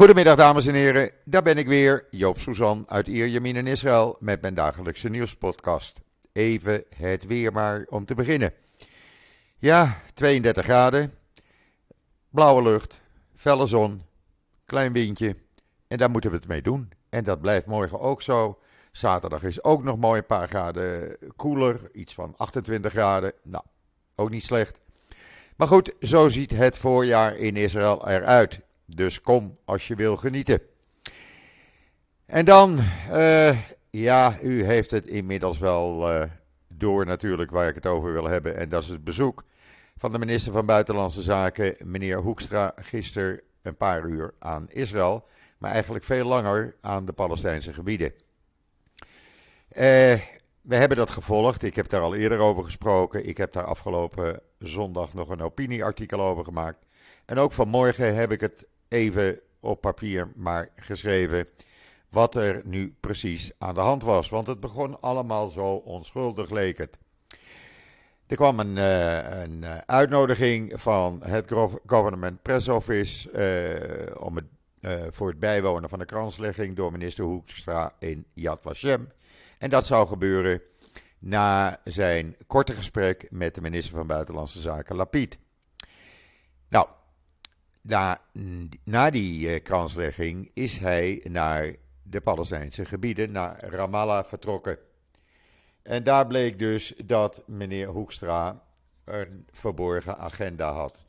Goedemiddag 0.00 0.36
dames 0.36 0.66
en 0.66 0.74
heren, 0.74 1.10
daar 1.24 1.42
ben 1.42 1.58
ik 1.58 1.66
weer, 1.66 2.06
Joop 2.10 2.38
Suzan 2.38 2.84
uit 2.88 3.06
Ierjemien 3.06 3.56
in 3.56 3.66
Israël 3.66 4.16
met 4.20 4.40
mijn 4.40 4.54
dagelijkse 4.54 5.08
nieuwspodcast. 5.08 6.00
Even 6.32 6.84
het 6.96 7.26
weer 7.26 7.52
maar 7.52 7.86
om 7.88 8.04
te 8.04 8.14
beginnen. 8.14 8.52
Ja, 9.58 10.00
32 10.14 10.64
graden, 10.64 11.12
blauwe 12.30 12.62
lucht, 12.62 13.00
felle 13.34 13.66
zon, 13.66 14.02
klein 14.64 14.92
windje 14.92 15.36
en 15.88 15.96
daar 15.96 16.10
moeten 16.10 16.30
we 16.30 16.36
het 16.36 16.48
mee 16.48 16.62
doen. 16.62 16.92
En 17.08 17.24
dat 17.24 17.40
blijft 17.40 17.66
morgen 17.66 18.00
ook 18.00 18.22
zo. 18.22 18.58
Zaterdag 18.92 19.42
is 19.42 19.64
ook 19.64 19.84
nog 19.84 19.96
mooi 19.98 20.18
een 20.18 20.26
paar 20.26 20.48
graden 20.48 21.16
koeler, 21.36 21.90
iets 21.92 22.14
van 22.14 22.34
28 22.36 22.92
graden. 22.92 23.32
Nou, 23.42 23.64
ook 24.14 24.30
niet 24.30 24.44
slecht. 24.44 24.80
Maar 25.56 25.68
goed, 25.68 25.92
zo 26.00 26.28
ziet 26.28 26.50
het 26.50 26.76
voorjaar 26.76 27.36
in 27.36 27.56
Israël 27.56 28.08
eruit. 28.08 28.60
Dus 28.94 29.20
kom 29.20 29.58
als 29.64 29.88
je 29.88 29.94
wil 29.94 30.16
genieten. 30.16 30.60
En 32.26 32.44
dan, 32.44 32.78
uh, 33.10 33.58
ja, 33.90 34.40
u 34.42 34.64
heeft 34.64 34.90
het 34.90 35.06
inmiddels 35.06 35.58
wel 35.58 36.12
uh, 36.12 36.22
door 36.68 37.06
natuurlijk 37.06 37.50
waar 37.50 37.68
ik 37.68 37.74
het 37.74 37.86
over 37.86 38.12
wil 38.12 38.28
hebben. 38.28 38.56
En 38.56 38.68
dat 38.68 38.82
is 38.82 38.88
het 38.88 39.04
bezoek 39.04 39.44
van 39.96 40.12
de 40.12 40.18
minister 40.18 40.52
van 40.52 40.66
Buitenlandse 40.66 41.22
Zaken, 41.22 41.76
meneer 41.84 42.18
Hoekstra, 42.18 42.72
gisteren 42.76 43.40
een 43.62 43.76
paar 43.76 44.04
uur 44.04 44.34
aan 44.38 44.66
Israël. 44.70 45.26
Maar 45.58 45.70
eigenlijk 45.70 46.04
veel 46.04 46.24
langer 46.24 46.76
aan 46.80 47.04
de 47.04 47.12
Palestijnse 47.12 47.72
gebieden. 47.72 48.12
Uh, 49.72 50.18
we 50.60 50.76
hebben 50.76 50.96
dat 50.96 51.10
gevolgd. 51.10 51.62
Ik 51.62 51.76
heb 51.76 51.88
daar 51.88 52.00
al 52.00 52.14
eerder 52.14 52.38
over 52.38 52.64
gesproken. 52.64 53.26
Ik 53.26 53.36
heb 53.36 53.52
daar 53.52 53.64
afgelopen 53.64 54.40
zondag 54.58 55.14
nog 55.14 55.28
een 55.28 55.42
opinieartikel 55.42 56.20
over 56.20 56.44
gemaakt. 56.44 56.86
En 57.24 57.38
ook 57.38 57.52
vanmorgen 57.52 58.14
heb 58.14 58.32
ik 58.32 58.40
het 58.40 58.66
even 58.90 59.40
op 59.60 59.80
papier 59.80 60.32
maar 60.34 60.68
geschreven. 60.76 61.48
Wat 62.08 62.34
er 62.34 62.60
nu 62.64 62.94
precies 63.00 63.52
aan 63.58 63.74
de 63.74 63.80
hand 63.80 64.02
was. 64.02 64.28
Want 64.28 64.46
het 64.46 64.60
begon 64.60 65.00
allemaal 65.00 65.48
zo 65.48 65.74
onschuldig, 65.74 66.50
leek 66.50 66.78
het. 66.78 66.98
Er 68.26 68.36
kwam 68.36 68.60
een, 68.60 68.76
uh, 68.76 69.42
een 69.42 69.64
uitnodiging 69.86 70.80
van 70.80 71.22
het 71.24 71.52
Government 71.86 72.42
Press 72.42 72.68
Office. 72.68 73.30
Uh, 73.32 74.22
om 74.22 74.36
het, 74.36 74.44
voor 75.14 75.28
het 75.28 75.38
bijwonen 75.38 75.88
van 75.88 75.98
de 75.98 76.04
kranslegging 76.04 76.76
door 76.76 76.92
minister 76.92 77.24
Hoekstra 77.24 77.92
in 77.98 78.26
Yad 78.34 78.58
Vashem. 78.62 79.12
En 79.58 79.70
dat 79.70 79.86
zou 79.86 80.06
gebeuren 80.06 80.62
na 81.18 81.80
zijn 81.84 82.36
korte 82.46 82.72
gesprek 82.72 83.26
met 83.30 83.54
de 83.54 83.60
minister 83.60 83.96
van 83.96 84.06
Buitenlandse 84.06 84.60
Zaken, 84.60 84.96
Lapid. 84.96 85.38
Nou, 86.68 86.88
na, 87.80 88.20
na 88.84 89.10
die 89.10 89.48
uh, 89.48 89.62
kranslegging 89.62 90.50
is 90.54 90.78
hij 90.78 91.20
naar 91.28 91.74
de 92.02 92.20
Palestijnse 92.20 92.84
gebieden, 92.84 93.32
naar 93.32 93.64
Ramallah 93.64 94.24
vertrokken. 94.24 94.78
En 95.82 96.04
daar 96.04 96.26
bleek 96.26 96.58
dus 96.58 96.94
dat 97.04 97.42
meneer 97.46 97.88
Hoekstra 97.88 98.62
een 99.04 99.46
verborgen 99.50 100.18
agenda 100.18 100.72
had. 100.72 101.04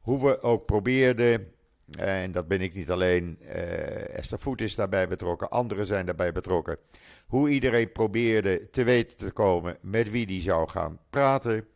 Hoe 0.00 0.24
we 0.24 0.42
ook 0.42 0.66
probeerden, 0.66 1.52
en 1.98 2.32
dat 2.32 2.48
ben 2.48 2.60
ik 2.60 2.74
niet 2.74 2.90
alleen, 2.90 3.38
uh, 3.40 4.16
Esther 4.16 4.38
Voet 4.38 4.60
is 4.60 4.74
daarbij 4.74 5.08
betrokken, 5.08 5.50
anderen 5.50 5.86
zijn 5.86 6.06
daarbij 6.06 6.32
betrokken. 6.32 6.76
Hoe 7.26 7.48
iedereen 7.48 7.92
probeerde 7.92 8.70
te 8.70 8.82
weten 8.82 9.16
te 9.16 9.30
komen 9.30 9.76
met 9.80 10.10
wie 10.10 10.26
die 10.26 10.40
zou 10.40 10.68
gaan 10.68 10.98
praten. 11.10 11.66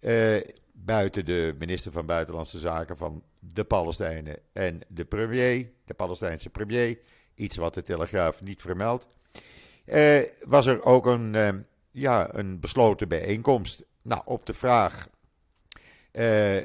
Uh, 0.00 0.40
buiten 0.72 1.24
de 1.24 1.54
minister 1.58 1.92
van 1.92 2.06
Buitenlandse 2.06 2.58
Zaken 2.58 2.96
van 2.96 3.22
de 3.44 3.64
Palestijnen 3.64 4.38
en 4.52 4.80
de 4.88 5.04
premier, 5.04 5.70
de 5.84 5.94
Palestijnse 5.94 6.50
premier, 6.50 6.98
iets 7.34 7.56
wat 7.56 7.74
de 7.74 7.82
Telegraaf 7.82 8.42
niet 8.42 8.60
vermeldt, 8.60 9.06
uh, 9.86 10.22
was 10.44 10.66
er 10.66 10.84
ook 10.84 11.06
een, 11.06 11.34
uh, 11.34 11.48
ja, 11.90 12.34
een 12.34 12.60
besloten 12.60 13.08
bijeenkomst. 13.08 13.82
Nou, 14.02 14.22
op 14.24 14.46
de 14.46 14.54
vraag 14.54 15.08
uh, 16.12 16.56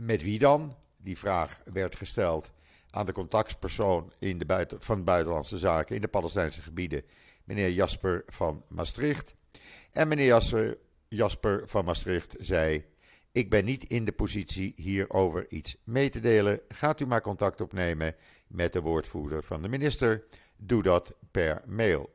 met 0.00 0.22
wie 0.22 0.38
dan? 0.38 0.76
Die 0.96 1.18
vraag 1.18 1.60
werd 1.64 1.96
gesteld 1.96 2.52
aan 2.90 3.06
de 3.06 3.12
contactpersoon 3.12 4.12
in 4.18 4.38
de 4.38 4.46
buiten, 4.46 4.80
van 4.80 5.04
Buitenlandse 5.04 5.58
Zaken 5.58 5.94
in 5.94 6.00
de 6.00 6.08
Palestijnse 6.08 6.62
gebieden, 6.62 7.02
meneer 7.44 7.70
Jasper 7.70 8.22
van 8.26 8.64
Maastricht. 8.68 9.34
En 9.92 10.08
meneer 10.08 10.26
Jasper, 10.26 10.78
Jasper 11.08 11.62
van 11.68 11.84
Maastricht 11.84 12.36
zei: 12.38 12.84
ik 13.36 13.50
ben 13.50 13.64
niet 13.64 13.84
in 13.84 14.04
de 14.04 14.12
positie 14.12 14.72
hierover 14.76 15.46
iets 15.48 15.76
mee 15.84 16.08
te 16.08 16.20
delen. 16.20 16.60
Gaat 16.68 17.00
u 17.00 17.06
maar 17.06 17.20
contact 17.20 17.60
opnemen 17.60 18.14
met 18.46 18.72
de 18.72 18.80
woordvoerder 18.80 19.42
van 19.42 19.62
de 19.62 19.68
minister. 19.68 20.24
Doe 20.56 20.82
dat 20.82 21.14
per 21.30 21.62
mail. 21.66 22.14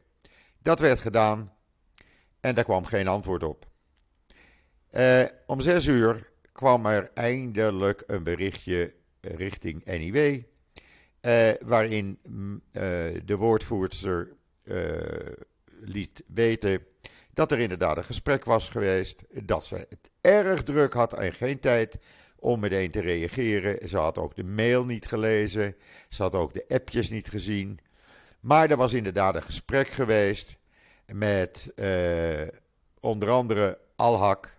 Dat 0.62 0.80
werd 0.80 1.00
gedaan 1.00 1.54
en 2.40 2.56
daar 2.56 2.64
kwam 2.64 2.86
geen 2.86 3.08
antwoord 3.08 3.44
op. 3.44 3.66
Uh, 4.92 5.24
om 5.46 5.60
zes 5.60 5.86
uur 5.86 6.32
kwam 6.52 6.86
er 6.86 7.12
eindelijk 7.14 8.04
een 8.08 8.24
berichtje 8.24 8.94
richting 9.22 9.86
NIW. 9.86 10.18
Uh, 11.22 11.50
waarin 11.66 12.20
uh, 12.24 12.82
de 13.26 13.36
woordvoerder 13.38 14.36
liet 15.82 16.24
weten 16.28 16.86
dat 17.34 17.52
er 17.52 17.60
inderdaad 17.60 17.98
een 17.98 18.04
gesprek 18.04 18.46
was 18.46 18.70
geweest. 18.70 19.24
Dat 19.44 19.66
ze 19.66 19.76
het 19.76 20.11
erg 20.22 20.64
druk 20.64 20.94
had 20.94 21.14
en 21.14 21.34
geen 21.34 21.60
tijd 21.60 21.98
om 22.40 22.60
meteen 22.60 22.92
te 22.92 23.02
reageren. 23.02 23.90
Ze 23.90 23.98
had 23.98 24.18
ook 24.18 24.36
de 24.36 24.44
mail 24.44 24.86
niet 24.86 25.08
gelezen. 25.08 25.76
Ze 26.10 26.22
had 26.22 26.36
ook 26.36 26.54
de 26.54 26.66
appjes 26.68 27.10
niet 27.10 27.30
gezien. 27.30 27.80
Maar 28.40 28.70
er 28.70 28.78
was 28.78 28.94
inderdaad 28.94 29.36
een 29.36 29.44
gesprek 29.44 29.88
geweest 29.88 30.58
met 31.06 31.72
uh, 31.76 32.48
onder 33.00 33.30
andere 33.30 33.80
Al-Haq, 33.96 34.50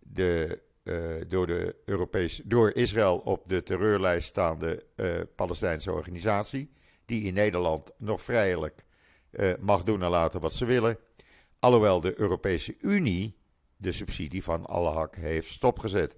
de, 0.00 0.60
uh, 0.84 1.14
door, 1.28 1.46
de 1.46 1.76
Europees, 1.84 2.40
door 2.44 2.72
Israël 2.72 3.18
op 3.18 3.48
de 3.48 3.62
terreurlijst 3.62 4.28
staande 4.28 4.84
uh, 4.96 5.14
Palestijnse 5.36 5.92
organisatie, 5.92 6.70
die 7.04 7.22
in 7.22 7.34
Nederland 7.34 7.90
nog 7.96 8.22
vrijelijk 8.22 8.86
mag 9.60 9.82
doen 9.82 10.02
en 10.02 10.10
laten 10.10 10.40
wat 10.40 10.52
ze 10.52 10.64
willen. 10.64 10.98
Alhoewel 11.58 12.00
de 12.00 12.20
Europese 12.20 12.76
Unie 12.80 13.36
de 13.78 13.92
subsidie 13.92 14.44
van 14.44 14.66
Al-Haq 14.66 15.20
heeft 15.20 15.52
stopgezet. 15.52 16.16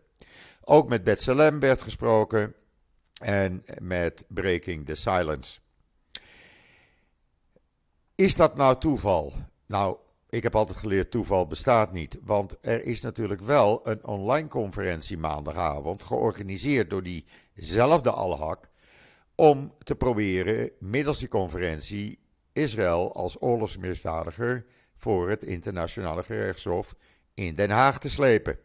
Ook 0.60 0.88
met 0.88 1.04
Bethlehem 1.04 1.60
werd 1.60 1.82
gesproken 1.82 2.54
en 3.20 3.64
met 3.82 4.24
Breaking 4.28 4.86
the 4.86 4.94
Silence. 4.94 5.58
Is 8.14 8.34
dat 8.36 8.56
nou 8.56 8.78
toeval? 8.78 9.32
Nou, 9.66 9.96
ik 10.28 10.42
heb 10.42 10.54
altijd 10.54 10.78
geleerd 10.78 11.10
toeval 11.10 11.46
bestaat 11.46 11.92
niet. 11.92 12.18
Want 12.22 12.56
er 12.60 12.84
is 12.84 13.00
natuurlijk 13.00 13.40
wel 13.40 13.88
een 13.88 14.04
online 14.04 14.48
conferentie 14.48 15.18
maandagavond 15.18 16.02
georganiseerd 16.02 16.90
door 16.90 17.02
diezelfde 17.02 18.10
Al-Haq 18.10 18.70
om 19.34 19.74
te 19.78 19.96
proberen 19.96 20.70
middels 20.78 21.18
die 21.18 21.28
conferentie 21.28 22.18
Israël 22.52 23.14
als 23.14 23.42
oorlogsmisdadiger 23.42 24.66
voor 24.96 25.30
het 25.30 25.44
internationale 25.44 26.22
gerechtshof 26.22 26.94
in 27.40 27.54
Den 27.54 27.70
Haag 27.70 27.98
te 27.98 28.10
slepen. 28.10 28.58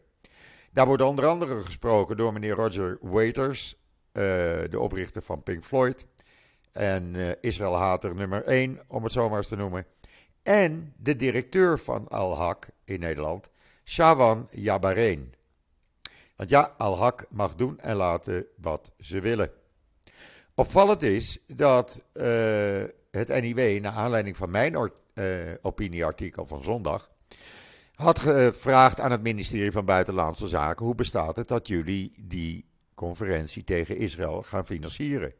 Daar 0.72 0.86
wordt 0.86 1.02
onder 1.02 1.26
andere 1.26 1.60
gesproken 1.60 2.16
door 2.16 2.32
meneer 2.32 2.54
Roger 2.54 2.98
Waiters, 3.00 3.74
uh, 4.12 4.22
de 4.70 4.78
oprichter 4.78 5.22
van 5.22 5.42
Pink 5.42 5.64
Floyd. 5.64 6.06
En 6.72 7.14
uh, 7.14 7.30
Israël 7.40 7.74
hater 7.74 8.14
nummer 8.14 8.44
1, 8.44 8.80
om 8.86 9.02
het 9.02 9.12
zo 9.12 9.28
maar 9.28 9.38
eens 9.38 9.48
te 9.48 9.56
noemen. 9.56 9.86
En 10.42 10.94
de 10.96 11.16
directeur 11.16 11.78
van 11.78 12.08
Al-Haq 12.08 12.68
in 12.84 13.00
Nederland, 13.00 13.50
Shawan 13.84 14.48
Jabareen. 14.50 15.34
Want 16.36 16.50
ja, 16.50 16.74
Al-Haq 16.76 17.28
mag 17.30 17.54
doen 17.54 17.78
en 17.78 17.96
laten 17.96 18.46
wat 18.56 18.92
ze 19.00 19.20
willen. 19.20 19.50
Opvallend 20.54 21.02
is 21.02 21.38
dat 21.46 22.00
uh, 22.12 22.24
het 23.10 23.28
NIW, 23.40 23.80
naar 23.80 23.92
aanleiding 23.92 24.36
van 24.36 24.50
mijn 24.50 24.90
opinieartikel 25.62 26.46
van 26.46 26.64
zondag, 26.64 27.10
had 27.96 28.18
gevraagd 28.18 29.00
aan 29.00 29.10
het 29.10 29.22
ministerie 29.22 29.72
van 29.72 29.84
Buitenlandse 29.84 30.48
Zaken: 30.48 30.86
hoe 30.86 30.94
bestaat 30.94 31.36
het 31.36 31.48
dat 31.48 31.68
jullie 31.68 32.12
die 32.18 32.64
conferentie 32.94 33.64
tegen 33.64 33.96
Israël 33.96 34.42
gaan 34.42 34.66
financieren? 34.66 35.32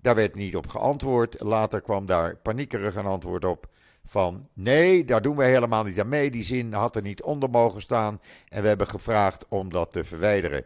Daar 0.00 0.14
werd 0.14 0.34
niet 0.34 0.56
op 0.56 0.66
geantwoord. 0.66 1.40
Later 1.40 1.80
kwam 1.80 2.06
daar 2.06 2.36
paniekerig 2.36 2.94
een 2.94 3.06
antwoord 3.06 3.44
op 3.44 3.66
van 4.04 4.48
nee, 4.52 5.04
daar 5.04 5.22
doen 5.22 5.36
we 5.36 5.44
helemaal 5.44 5.84
niet 5.84 6.00
aan 6.00 6.08
mee. 6.08 6.30
Die 6.30 6.44
zin 6.44 6.72
had 6.72 6.96
er 6.96 7.02
niet 7.02 7.22
onder 7.22 7.50
mogen 7.50 7.80
staan 7.80 8.20
en 8.48 8.62
we 8.62 8.68
hebben 8.68 8.86
gevraagd 8.86 9.44
om 9.48 9.70
dat 9.70 9.92
te 9.92 10.04
verwijderen. 10.04 10.64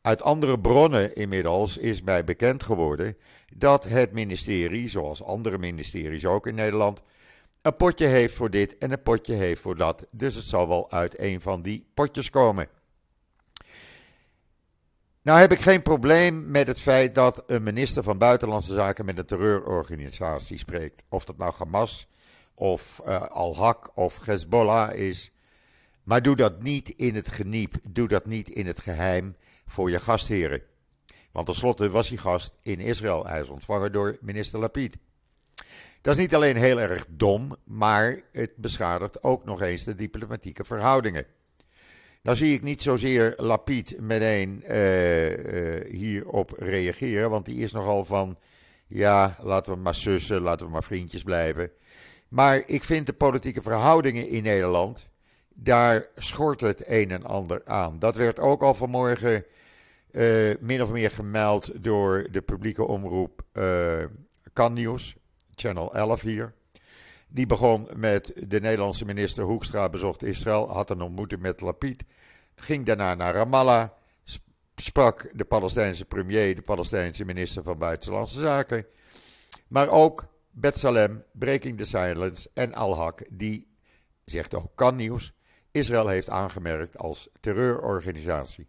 Uit 0.00 0.22
andere 0.22 0.60
bronnen 0.60 1.14
inmiddels 1.14 1.78
is 1.78 2.02
mij 2.02 2.24
bekend 2.24 2.62
geworden 2.62 3.16
dat 3.56 3.84
het 3.84 4.12
ministerie, 4.12 4.88
zoals 4.88 5.22
andere 5.22 5.58
ministeries 5.58 6.26
ook 6.26 6.46
in 6.46 6.54
Nederland, 6.54 7.02
een 7.64 7.76
potje 7.76 8.06
heeft 8.06 8.34
voor 8.34 8.50
dit 8.50 8.78
en 8.78 8.92
een 8.92 9.02
potje 9.02 9.34
heeft 9.34 9.60
voor 9.60 9.76
dat. 9.76 10.06
Dus 10.10 10.34
het 10.34 10.44
zal 10.44 10.68
wel 10.68 10.90
uit 10.90 11.18
een 11.18 11.40
van 11.40 11.62
die 11.62 11.86
potjes 11.94 12.30
komen. 12.30 12.68
Nou 15.22 15.38
heb 15.38 15.52
ik 15.52 15.58
geen 15.58 15.82
probleem 15.82 16.50
met 16.50 16.66
het 16.66 16.80
feit 16.80 17.14
dat 17.14 17.42
een 17.46 17.62
minister 17.62 18.02
van 18.02 18.18
Buitenlandse 18.18 18.74
Zaken 18.74 19.04
met 19.04 19.18
een 19.18 19.26
terreurorganisatie 19.26 20.58
spreekt. 20.58 21.02
Of 21.08 21.24
dat 21.24 21.36
nou 21.36 21.54
Hamas 21.58 22.08
of 22.54 23.00
uh, 23.06 23.22
Al-Haq 23.22 23.94
of 23.94 24.24
Hezbollah 24.24 24.94
is. 24.94 25.30
Maar 26.02 26.22
doe 26.22 26.36
dat 26.36 26.62
niet 26.62 26.88
in 26.88 27.14
het 27.14 27.28
geniep, 27.28 27.74
doe 27.88 28.08
dat 28.08 28.26
niet 28.26 28.48
in 28.48 28.66
het 28.66 28.80
geheim 28.80 29.36
voor 29.66 29.90
je 29.90 30.00
gastheren. 30.00 30.62
Want 31.32 31.46
tenslotte 31.46 31.90
was 31.90 32.08
hij 32.08 32.18
gast 32.18 32.58
in 32.62 32.80
Israël. 32.80 33.26
Hij 33.26 33.40
is 33.40 33.48
ontvangen 33.48 33.92
door 33.92 34.18
minister 34.20 34.58
Lapid. 34.58 34.96
Dat 36.04 36.14
is 36.14 36.20
niet 36.20 36.34
alleen 36.34 36.56
heel 36.56 36.80
erg 36.80 37.06
dom, 37.08 37.56
maar 37.64 38.22
het 38.32 38.56
beschadigt 38.56 39.22
ook 39.22 39.44
nog 39.44 39.60
eens 39.60 39.84
de 39.84 39.94
diplomatieke 39.94 40.64
verhoudingen. 40.64 41.26
Nou 42.22 42.36
zie 42.36 42.54
ik 42.54 42.62
niet 42.62 42.82
zozeer 42.82 43.34
Lapid 43.36 44.00
meteen 44.00 44.62
uh, 44.68 45.30
uh, 45.30 45.90
hierop 45.90 46.54
reageren, 46.58 47.30
want 47.30 47.46
die 47.46 47.56
is 47.56 47.72
nogal 47.72 48.04
van, 48.04 48.38
ja, 48.86 49.36
laten 49.42 49.72
we 49.72 49.78
maar 49.78 49.94
sussen, 49.94 50.40
laten 50.40 50.66
we 50.66 50.72
maar 50.72 50.84
vriendjes 50.84 51.22
blijven. 51.22 51.70
Maar 52.28 52.62
ik 52.66 52.84
vind 52.84 53.06
de 53.06 53.12
politieke 53.12 53.62
verhoudingen 53.62 54.28
in 54.28 54.42
Nederland, 54.42 55.10
daar 55.54 56.08
schort 56.16 56.60
het 56.60 56.88
een 56.88 57.10
en 57.10 57.24
ander 57.24 57.62
aan. 57.64 57.98
Dat 57.98 58.16
werd 58.16 58.38
ook 58.38 58.62
al 58.62 58.74
vanmorgen 58.74 59.44
uh, 60.10 60.54
min 60.60 60.82
of 60.82 60.90
meer 60.90 61.10
gemeld 61.10 61.84
door 61.84 62.28
de 62.30 62.42
publieke 62.42 62.84
omroep 62.84 63.42
uh, 63.52 64.04
Nieuws, 64.70 65.16
Channel 65.56 65.94
11 65.94 66.22
hier. 66.22 66.54
Die 67.28 67.46
begon 67.46 67.88
met 67.96 68.32
de 68.46 68.60
Nederlandse 68.60 69.04
minister 69.04 69.44
Hoekstra 69.44 69.88
bezocht 69.88 70.22
Israël, 70.22 70.72
had 70.72 70.90
een 70.90 71.00
ontmoeting 71.00 71.40
met 71.40 71.60
Lapid, 71.60 72.04
ging 72.54 72.86
daarna 72.86 73.14
naar 73.14 73.34
Ramallah, 73.34 73.88
sprak 74.76 75.30
de 75.32 75.44
Palestijnse 75.44 76.04
premier, 76.04 76.54
de 76.54 76.62
Palestijnse 76.62 77.24
minister 77.24 77.62
van 77.62 77.78
Buitenlandse 77.78 78.40
Zaken, 78.40 78.86
maar 79.68 79.88
ook 79.88 80.26
Betsalem, 80.50 81.24
Breaking 81.32 81.78
the 81.78 81.84
Silence 81.84 82.50
en 82.54 82.74
Al-Haq, 82.74 83.26
die, 83.30 83.66
zegt 84.24 84.54
ook 84.54 84.70
kan 84.74 84.96
nieuws, 84.96 85.32
Israël 85.70 86.08
heeft 86.08 86.30
aangemerkt 86.30 86.98
als 86.98 87.28
terreurorganisatie. 87.40 88.68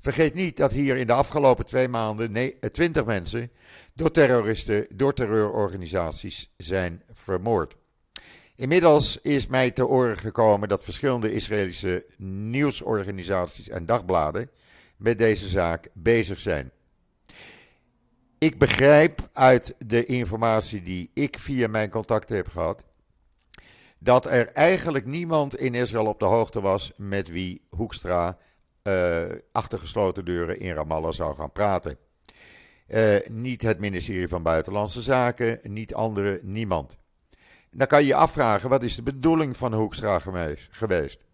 Vergeet 0.00 0.34
niet 0.34 0.56
dat 0.56 0.72
hier 0.72 0.96
in 0.96 1.06
de 1.06 1.12
afgelopen 1.12 1.64
twee 1.64 1.88
maanden 1.88 2.32
nee, 2.32 2.58
20 2.72 3.04
mensen 3.04 3.50
door 3.94 4.10
terroristen, 4.10 4.86
door 4.90 5.12
terreurorganisaties 5.12 6.52
zijn 6.56 7.02
vermoord. 7.12 7.76
Inmiddels 8.54 9.20
is 9.20 9.46
mij 9.46 9.70
te 9.70 9.86
oren 9.86 10.16
gekomen 10.16 10.68
dat 10.68 10.84
verschillende 10.84 11.32
Israëlische 11.32 12.04
nieuwsorganisaties 12.16 13.68
en 13.68 13.86
dagbladen 13.86 14.50
met 14.96 15.18
deze 15.18 15.48
zaak 15.48 15.88
bezig 15.92 16.40
zijn. 16.40 16.70
Ik 18.38 18.58
begrijp 18.58 19.28
uit 19.32 19.74
de 19.78 20.04
informatie 20.04 20.82
die 20.82 21.10
ik 21.14 21.38
via 21.38 21.68
mijn 21.68 21.90
contacten 21.90 22.36
heb 22.36 22.48
gehad, 22.48 22.84
dat 23.98 24.26
er 24.26 24.46
eigenlijk 24.52 25.06
niemand 25.06 25.56
in 25.56 25.74
Israël 25.74 26.06
op 26.06 26.18
de 26.18 26.24
hoogte 26.24 26.60
was 26.60 26.92
met 26.96 27.28
wie 27.28 27.62
Hoekstra 27.68 28.38
uh, 28.88 29.38
achter 29.52 29.78
gesloten 29.78 30.24
deuren 30.24 30.60
in 30.60 30.72
Ramallah 30.72 31.12
zou 31.12 31.34
gaan 31.34 31.52
praten. 31.52 31.98
Uh, 32.88 33.16
niet 33.28 33.62
het 33.62 33.80
ministerie 33.80 34.28
van 34.28 34.42
Buitenlandse 34.42 35.02
Zaken, 35.02 35.60
niet 35.62 35.94
anderen, 35.94 36.40
niemand. 36.42 36.96
Dan 37.70 37.86
kan 37.86 38.00
je 38.00 38.06
je 38.06 38.14
afvragen, 38.14 38.68
wat 38.68 38.82
is 38.82 38.94
de 38.94 39.02
bedoeling 39.02 39.56
van 39.56 39.74
Hoekstra 39.74 40.18
geweest? 40.70 41.24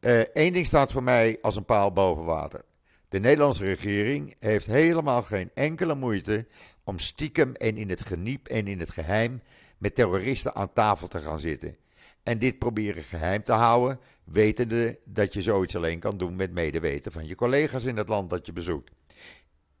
Eén 0.00 0.26
uh, 0.34 0.52
ding 0.52 0.66
staat 0.66 0.92
voor 0.92 1.02
mij 1.02 1.38
als 1.42 1.56
een 1.56 1.64
paal 1.64 1.92
boven 1.92 2.24
water. 2.24 2.64
De 3.08 3.20
Nederlandse 3.20 3.64
regering 3.64 4.36
heeft 4.38 4.66
helemaal 4.66 5.22
geen 5.22 5.50
enkele 5.54 5.94
moeite 5.94 6.46
om 6.84 6.98
stiekem 6.98 7.54
en 7.54 7.76
in 7.76 7.90
het 7.90 8.02
geniep 8.02 8.48
en 8.48 8.66
in 8.66 8.80
het 8.80 8.90
geheim 8.90 9.42
met 9.78 9.94
terroristen 9.94 10.54
aan 10.54 10.72
tafel 10.72 11.08
te 11.08 11.18
gaan 11.18 11.38
zitten. 11.38 11.76
En 12.24 12.38
dit 12.38 12.58
proberen 12.58 13.02
geheim 13.02 13.42
te 13.42 13.52
houden, 13.52 14.00
wetende 14.24 14.98
dat 15.04 15.32
je 15.32 15.42
zoiets 15.42 15.76
alleen 15.76 15.98
kan 15.98 16.18
doen 16.18 16.36
met 16.36 16.52
medeweten 16.52 17.12
van 17.12 17.26
je 17.26 17.34
collega's 17.34 17.84
in 17.84 17.96
het 17.96 18.08
land 18.08 18.30
dat 18.30 18.46
je 18.46 18.52
bezoekt. 18.52 18.90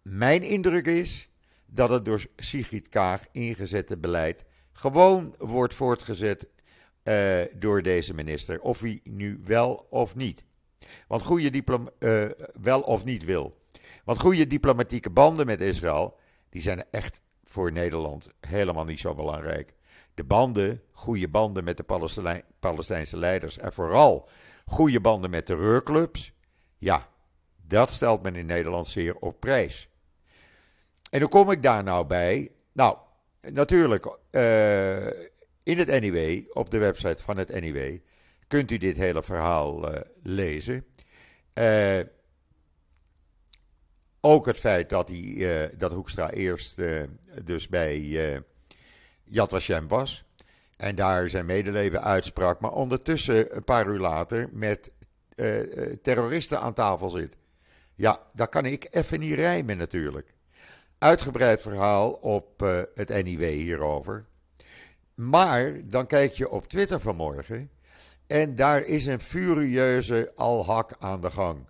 Mijn 0.02 0.42
indruk 0.42 0.86
is 0.86 1.28
dat 1.66 1.90
het 1.90 2.04
door 2.04 2.26
Sigrid 2.36 2.88
Kaag 2.88 3.26
ingezette 3.32 3.98
beleid 3.98 4.44
gewoon 4.72 5.34
wordt 5.38 5.74
voortgezet 5.74 6.46
uh, 7.04 7.40
door 7.54 7.82
deze 7.82 8.14
minister, 8.14 8.60
of 8.60 8.80
hij 8.80 9.00
nu 9.04 9.40
wel 9.44 9.86
of 9.90 10.16
niet. 10.16 10.44
Want 11.08 11.22
goede 11.22 11.50
diplom 11.50 11.90
uh, 11.98 12.24
wel 12.60 12.80
of 12.80 13.04
niet 13.04 13.24
wil. 13.24 13.62
Want 14.04 14.20
goede 14.20 14.46
diplomatieke 14.46 15.10
banden 15.10 15.46
met 15.46 15.60
Israël, 15.60 16.16
die 16.48 16.62
zijn 16.62 16.84
echt 16.90 17.22
voor 17.42 17.72
Nederland 17.72 18.28
helemaal 18.40 18.84
niet 18.84 19.00
zo 19.00 19.14
belangrijk. 19.14 19.73
De 20.14 20.24
banden, 20.24 20.82
goede 20.92 21.28
banden 21.28 21.64
met 21.64 21.76
de 21.76 21.82
Palestijn, 21.82 22.42
Palestijnse 22.60 23.16
leiders 23.16 23.58
en 23.58 23.72
vooral 23.72 24.28
goede 24.64 25.00
banden 25.00 25.30
met 25.30 25.46
terreurclubs, 25.46 26.32
ja, 26.78 27.08
dat 27.66 27.90
stelt 27.90 28.22
men 28.22 28.36
in 28.36 28.46
Nederland 28.46 28.86
zeer 28.86 29.16
op 29.16 29.40
prijs. 29.40 29.88
En 31.10 31.20
hoe 31.20 31.30
kom 31.30 31.50
ik 31.50 31.62
daar 31.62 31.82
nou 31.82 32.06
bij? 32.06 32.52
Nou, 32.72 32.96
natuurlijk, 33.40 34.18
uh, 34.30 35.06
in 35.62 35.78
het 35.78 36.00
NIW, 36.00 36.42
op 36.52 36.70
de 36.70 36.78
website 36.78 37.22
van 37.22 37.36
het 37.36 37.60
NIW, 37.60 37.98
kunt 38.48 38.70
u 38.70 38.78
dit 38.78 38.96
hele 38.96 39.22
verhaal 39.22 39.94
uh, 39.94 40.00
lezen. 40.22 40.86
Uh, 41.54 42.00
ook 44.20 44.46
het 44.46 44.58
feit 44.58 44.90
dat, 44.90 45.06
die, 45.06 45.46
dat 45.76 45.92
Hoekstra 45.92 46.30
eerst 46.30 46.80
dus 47.44 47.68
bij 47.68 48.42
Yad 49.34 49.50
Vashem 49.50 49.88
was. 49.88 50.24
En 50.76 50.94
daar 50.94 51.30
zijn 51.30 51.46
medeleven 51.46 52.02
uitsprak. 52.02 52.60
Maar 52.60 52.72
ondertussen, 52.72 53.56
een 53.56 53.64
paar 53.64 53.86
uur 53.86 53.98
later, 53.98 54.48
met 54.52 54.90
uh, 55.36 55.60
terroristen 56.02 56.60
aan 56.60 56.74
tafel 56.74 57.10
zit. 57.10 57.36
Ja, 57.94 58.20
dat 58.32 58.48
kan 58.48 58.64
ik 58.64 58.86
even 58.90 59.20
niet 59.20 59.34
rijmen 59.34 59.76
natuurlijk. 59.76 60.34
Uitgebreid 60.98 61.62
verhaal 61.62 62.12
op 62.12 62.62
uh, 62.62 62.80
het 62.94 63.08
NIW 63.08 63.42
hierover. 63.42 64.26
Maar 65.14 65.88
dan 65.88 66.06
kijk 66.06 66.32
je 66.32 66.50
op 66.50 66.68
Twitter 66.68 67.00
vanmorgen. 67.00 67.70
En 68.26 68.56
daar 68.56 68.84
is 68.84 69.06
een 69.06 69.20
furieuze 69.20 70.32
alhak 70.34 70.96
aan 70.98 71.20
de 71.20 71.30
gang. 71.30 71.66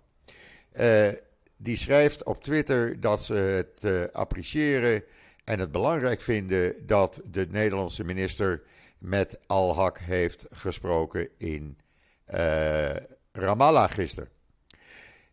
Die 1.57 1.77
schrijft 1.77 2.23
op 2.23 2.43
Twitter 2.43 2.99
dat 2.99 3.23
ze 3.23 3.33
het 3.33 4.13
appreciëren 4.13 5.03
en 5.45 5.59
het 5.59 5.71
belangrijk 5.71 6.21
vinden 6.21 6.87
dat 6.87 7.21
de 7.31 7.47
Nederlandse 7.49 8.03
minister 8.03 8.61
met 8.97 9.39
Al-Haq 9.47 10.03
heeft 10.03 10.45
gesproken 10.51 11.29
in 11.37 11.77
uh, 12.33 12.95
Ramallah 13.31 13.91
gisteren. 13.91 14.29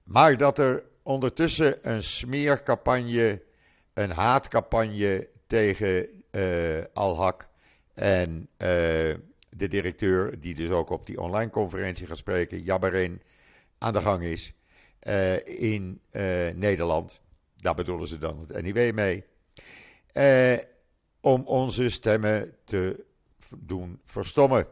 Maar 0.05 0.37
dat 0.37 0.59
er 0.59 0.85
ondertussen 1.03 1.91
een 1.91 2.03
smeercampagne, 2.03 3.43
een 3.95 4.11
haatcampagne 4.11 5.29
tegen 5.47 6.09
uh, 6.31 6.85
Al-Haq 6.93 7.47
en 7.95 8.49
uh, 8.59 8.69
de 9.49 9.69
directeur, 9.69 10.41
die 10.41 10.55
dus 10.55 10.71
ook 10.71 10.91
op 10.91 11.07
die 11.07 11.21
online 11.21 11.51
conferentie 11.51 12.07
gaat 12.07 12.17
spreken, 12.17 12.63
Jabberin, 12.63 13.23
aan 13.79 13.93
de 13.93 14.01
gang 14.01 14.23
is 14.23 14.55
in 15.45 16.01
Nederland. 16.55 17.21
Daar 17.57 17.75
bedoelen 17.75 18.07
ze 18.07 18.19
dan 18.19 18.39
het 18.39 18.63
NIW 18.63 18.95
mee 18.95 19.25
eh, 20.13 20.59
om 21.21 21.47
onze 21.47 21.91
stemmen 21.91 22.55
te 22.65 23.05
doen 23.57 24.01
verstommen. 24.05 24.67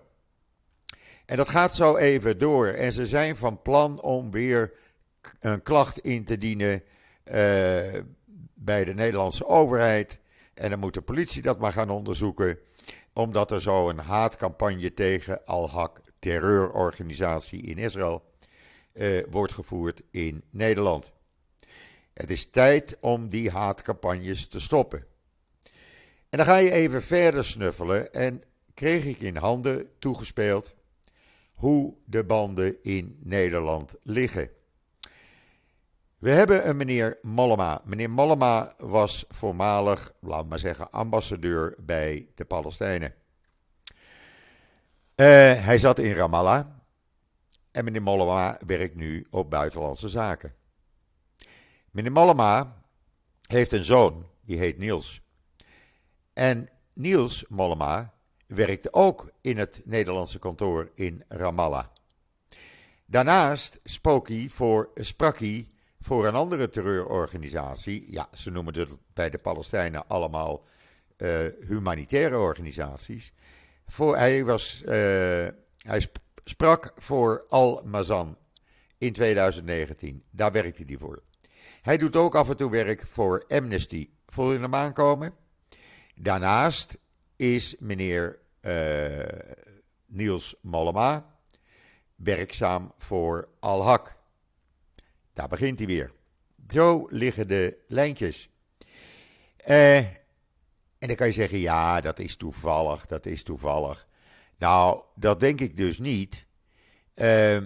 En 1.26 1.36
dat 1.36 1.48
gaat 1.48 1.74
zo 1.74 1.96
even 1.96 2.38
door. 2.38 2.66
En 2.66 2.92
ze 2.92 3.06
zijn 3.06 3.36
van 3.36 3.62
plan 3.62 4.00
om 4.00 4.30
weer 4.30 4.72
een 5.40 5.62
klacht 5.62 5.98
in 5.98 6.24
te 6.24 6.38
dienen 6.38 6.82
eh, 7.22 7.34
bij 8.54 8.84
de 8.84 8.94
Nederlandse 8.94 9.46
overheid. 9.46 10.18
En 10.54 10.70
dan 10.70 10.78
moet 10.78 10.94
de 10.94 11.00
politie 11.00 11.42
dat 11.42 11.58
maar 11.58 11.72
gaan 11.72 11.90
onderzoeken. 11.90 12.58
Omdat 13.12 13.50
er 13.50 13.62
zo 13.62 13.88
een 13.88 13.98
haatcampagne 13.98 14.94
tegen 14.94 15.44
Al-Haq, 15.44 16.12
terreurorganisatie 16.18 17.62
in 17.62 17.78
Israël, 17.78 18.22
uh, 18.94 19.24
wordt 19.30 19.52
gevoerd 19.52 20.02
in 20.10 20.42
Nederland. 20.50 21.12
Het 22.12 22.30
is 22.30 22.50
tijd 22.50 22.96
om 23.00 23.28
die 23.28 23.50
haatcampagnes 23.50 24.48
te 24.48 24.60
stoppen. 24.60 25.06
En 26.30 26.38
dan 26.38 26.46
ga 26.46 26.56
je 26.56 26.70
even 26.70 27.02
verder 27.02 27.44
snuffelen 27.44 28.12
en 28.12 28.42
kreeg 28.74 29.04
ik 29.04 29.20
in 29.20 29.36
handen 29.36 29.90
toegespeeld 29.98 30.74
hoe 31.54 31.94
de 32.04 32.24
banden 32.24 32.82
in 32.82 33.18
Nederland 33.22 33.94
liggen. 34.02 34.50
We 36.18 36.30
hebben 36.30 36.68
een 36.68 36.76
meneer 36.76 37.18
Mollema. 37.22 37.82
Meneer 37.84 38.10
Mollema 38.10 38.74
was 38.78 39.24
voormalig, 39.28 40.12
laat 40.20 40.48
maar 40.48 40.58
zeggen, 40.58 40.90
ambassadeur 40.90 41.74
bij 41.78 42.28
de 42.34 42.44
Palestijnen. 42.44 43.14
Uh, 45.16 45.26
hij 45.64 45.78
zat 45.78 45.98
in 45.98 46.12
Ramallah 46.12 46.66
en 47.70 47.84
meneer 47.84 48.02
Mollema 48.02 48.58
werkt 48.66 48.94
nu 48.94 49.26
op 49.30 49.50
buitenlandse 49.50 50.08
zaken. 50.08 50.54
Meneer 51.90 52.12
Mollema 52.12 52.82
heeft 53.46 53.72
een 53.72 53.84
zoon, 53.84 54.26
die 54.40 54.58
heet 54.58 54.78
Niels. 54.78 55.22
En 56.40 56.68
Niels 56.92 57.44
Mollema 57.48 58.14
werkte 58.46 58.92
ook 58.92 59.30
in 59.40 59.58
het 59.58 59.80
Nederlandse 59.84 60.38
kantoor 60.38 60.90
in 60.94 61.24
Ramallah. 61.28 61.84
Daarnaast 63.06 63.80
sprak 63.84 64.28
hij 64.28 64.46
voor, 64.50 64.90
sprak 64.94 65.38
hij 65.38 65.68
voor 66.00 66.26
een 66.26 66.34
andere 66.34 66.68
terreurorganisatie. 66.68 68.12
Ja, 68.12 68.28
ze 68.34 68.50
noemen 68.50 68.78
het 68.78 68.96
bij 69.12 69.30
de 69.30 69.38
Palestijnen 69.38 70.08
allemaal 70.08 70.64
uh, 71.16 71.38
humanitaire 71.60 72.38
organisaties. 72.38 73.32
Voor, 73.86 74.16
hij, 74.16 74.44
was, 74.44 74.82
uh, 74.82 74.90
hij 75.78 76.06
sprak 76.44 76.92
voor 76.96 77.44
Al-Mazan 77.48 78.36
in 78.98 79.12
2019. 79.12 80.22
Daar 80.30 80.52
werkte 80.52 80.84
hij 80.86 80.96
voor. 80.96 81.22
Hij 81.82 81.96
doet 81.96 82.16
ook 82.16 82.34
af 82.34 82.48
en 82.48 82.56
toe 82.56 82.70
werk 82.70 83.06
voor 83.06 83.44
Amnesty. 83.48 84.10
Voel 84.26 84.52
je 84.52 84.58
hem 84.58 84.74
aankomen? 84.74 85.48
Daarnaast 86.22 86.98
is 87.36 87.76
meneer 87.78 88.38
uh, 88.60 89.24
Niels 90.06 90.54
Mollema 90.60 91.34
werkzaam 92.14 92.92
voor 92.98 93.48
Al-Haq. 93.60 94.12
Daar 95.32 95.48
begint 95.48 95.78
hij 95.78 95.86
weer. 95.88 96.12
Zo 96.68 97.06
liggen 97.10 97.48
de 97.48 97.76
lijntjes. 97.88 98.50
Uh, 99.68 99.96
en 99.98 100.14
dan 100.98 101.14
kan 101.14 101.26
je 101.26 101.32
zeggen, 101.32 101.58
ja, 101.58 102.00
dat 102.00 102.18
is 102.18 102.36
toevallig, 102.36 103.06
dat 103.06 103.26
is 103.26 103.42
toevallig. 103.42 104.06
Nou, 104.58 105.02
dat 105.14 105.40
denk 105.40 105.60
ik 105.60 105.76
dus 105.76 105.98
niet. 105.98 106.46
Uh, 107.14 107.58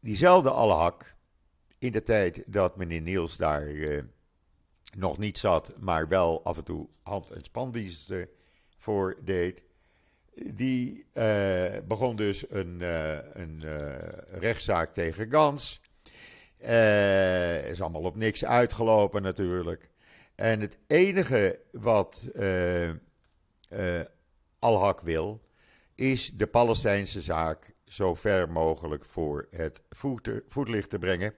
diezelfde 0.00 0.50
Al-Haq, 0.50 1.06
in 1.78 1.92
de 1.92 2.02
tijd 2.02 2.42
dat 2.46 2.76
meneer 2.76 3.00
Niels 3.00 3.36
daar 3.36 3.62
nog 4.96 5.18
niet 5.18 5.38
zat, 5.38 5.72
maar 5.78 6.08
wel 6.08 6.44
af 6.44 6.56
en 6.56 6.64
toe 6.64 6.88
hand- 7.02 7.30
en 7.30 7.44
spandiensten 7.44 8.28
voor 8.76 9.16
deed, 9.24 9.64
die 10.34 11.06
uh, 11.14 11.76
begon 11.84 12.16
dus 12.16 12.50
een, 12.50 12.78
uh, 12.80 13.18
een 13.32 13.62
rechtszaak 14.30 14.92
tegen 14.92 15.30
Gans. 15.30 15.80
is 17.70 17.80
allemaal 17.80 18.02
op 18.02 18.16
niks 18.16 18.44
uitgelopen 18.44 19.22
natuurlijk. 19.22 19.90
En 20.34 20.60
het 20.60 20.78
enige 20.86 21.60
wat 21.72 22.28
Al-Haq 24.58 25.02
wil, 25.02 25.40
is 25.94 26.30
de 26.34 26.46
Palestijnse 26.46 27.20
zaak 27.20 27.74
zo 27.84 28.14
ver 28.14 28.50
mogelijk 28.50 29.04
voor 29.04 29.46
het 29.50 29.80
voetlicht 30.48 30.90
te 30.90 30.98
brengen. 30.98 31.34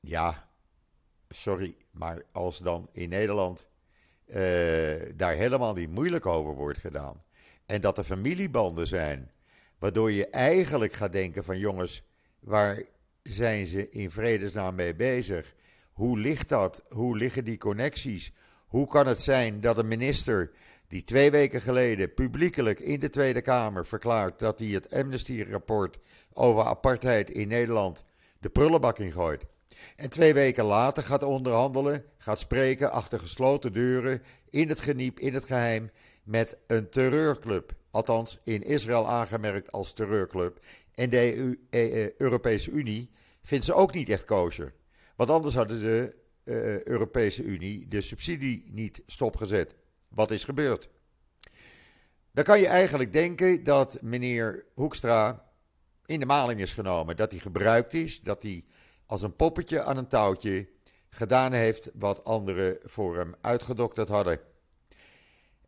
Ja, 0.00 0.51
sorry, 1.34 1.74
maar 1.90 2.22
als 2.32 2.58
dan 2.58 2.88
in 2.92 3.08
Nederland 3.08 3.66
uh, 4.26 4.36
daar 5.16 5.34
helemaal 5.34 5.74
niet 5.74 5.90
moeilijk 5.90 6.26
over 6.26 6.54
wordt 6.54 6.78
gedaan. 6.78 7.18
En 7.66 7.80
dat 7.80 7.98
er 7.98 8.04
familiebanden 8.04 8.86
zijn, 8.86 9.30
waardoor 9.78 10.12
je 10.12 10.26
eigenlijk 10.26 10.92
gaat 10.92 11.12
denken 11.12 11.44
van 11.44 11.58
jongens, 11.58 12.02
waar 12.40 12.82
zijn 13.22 13.66
ze 13.66 13.88
in 13.90 14.10
vredesnaam 14.10 14.74
mee 14.74 14.94
bezig? 14.94 15.54
Hoe 15.92 16.18
ligt 16.18 16.48
dat? 16.48 16.82
Hoe 16.88 17.16
liggen 17.16 17.44
die 17.44 17.58
connecties? 17.58 18.32
Hoe 18.66 18.86
kan 18.86 19.06
het 19.06 19.20
zijn 19.20 19.60
dat 19.60 19.78
een 19.78 19.88
minister 19.88 20.50
die 20.88 21.04
twee 21.04 21.30
weken 21.30 21.60
geleden 21.60 22.14
publiekelijk 22.14 22.80
in 22.80 23.00
de 23.00 23.08
Tweede 23.08 23.40
Kamer 23.40 23.86
verklaart 23.86 24.38
dat 24.38 24.58
hij 24.58 24.68
het 24.68 24.94
Amnesty-rapport 24.94 25.98
over 26.32 26.62
apartheid 26.62 27.30
in 27.30 27.48
Nederland 27.48 28.04
de 28.38 28.48
prullenbak 28.48 28.98
ingooit. 28.98 29.44
En 29.96 30.10
twee 30.10 30.34
weken 30.34 30.64
later 30.64 31.02
gaat 31.02 31.22
onderhandelen, 31.22 32.04
gaat 32.18 32.38
spreken 32.38 32.90
achter 32.90 33.18
gesloten 33.18 33.72
deuren, 33.72 34.22
in 34.50 34.68
het 34.68 34.80
geniep, 34.80 35.18
in 35.18 35.34
het 35.34 35.44
geheim, 35.44 35.90
met 36.22 36.56
een 36.66 36.88
terreurclub. 36.90 37.72
Althans, 37.90 38.40
in 38.44 38.62
Israël 38.62 39.08
aangemerkt 39.08 39.72
als 39.72 39.92
terreurclub. 39.92 40.58
En 40.94 41.10
de 41.10 41.36
EU, 41.36 41.58
e, 41.70 41.80
e, 41.80 42.12
Europese 42.18 42.70
Unie 42.70 43.10
vindt 43.42 43.64
ze 43.64 43.74
ook 43.74 43.94
niet 43.94 44.08
echt 44.08 44.24
kosher. 44.24 44.74
Want 45.16 45.30
anders 45.30 45.54
hadden 45.54 45.80
de 45.80 46.14
uh, 46.44 46.82
Europese 46.82 47.42
Unie 47.42 47.88
de 47.88 48.00
subsidie 48.00 48.64
niet 48.70 49.02
stopgezet. 49.06 49.74
Wat 50.08 50.30
is 50.30 50.44
gebeurd? 50.44 50.88
Dan 52.32 52.44
kan 52.44 52.60
je 52.60 52.66
eigenlijk 52.66 53.12
denken 53.12 53.64
dat 53.64 53.98
meneer 54.00 54.64
Hoekstra 54.74 55.44
in 56.06 56.20
de 56.20 56.26
maling 56.26 56.60
is 56.60 56.72
genomen. 56.72 57.16
Dat 57.16 57.30
hij 57.30 57.40
gebruikt 57.40 57.94
is, 57.94 58.20
dat 58.20 58.42
hij 58.42 58.64
als 59.06 59.22
een 59.22 59.36
poppetje 59.36 59.82
aan 59.82 59.96
een 59.96 60.06
touwtje 60.06 60.68
gedaan 61.08 61.52
heeft 61.52 61.90
wat 61.94 62.24
anderen 62.24 62.78
voor 62.82 63.16
hem 63.16 63.34
uitgedokterd 63.40 64.08
hadden. 64.08 64.40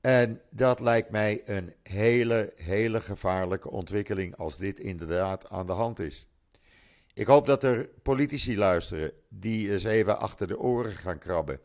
En 0.00 0.40
dat 0.50 0.80
lijkt 0.80 1.10
mij 1.10 1.42
een 1.44 1.74
hele, 1.82 2.52
hele 2.56 3.00
gevaarlijke 3.00 3.70
ontwikkeling 3.70 4.36
als 4.36 4.56
dit 4.56 4.78
inderdaad 4.78 5.50
aan 5.50 5.66
de 5.66 5.72
hand 5.72 5.98
is. 5.98 6.26
Ik 7.14 7.26
hoop 7.26 7.46
dat 7.46 7.64
er 7.64 7.88
politici 8.02 8.58
luisteren 8.58 9.12
die 9.28 9.70
eens 9.72 9.84
even 9.84 10.18
achter 10.18 10.46
de 10.46 10.58
oren 10.58 10.92
gaan 10.92 11.18
krabben. 11.18 11.60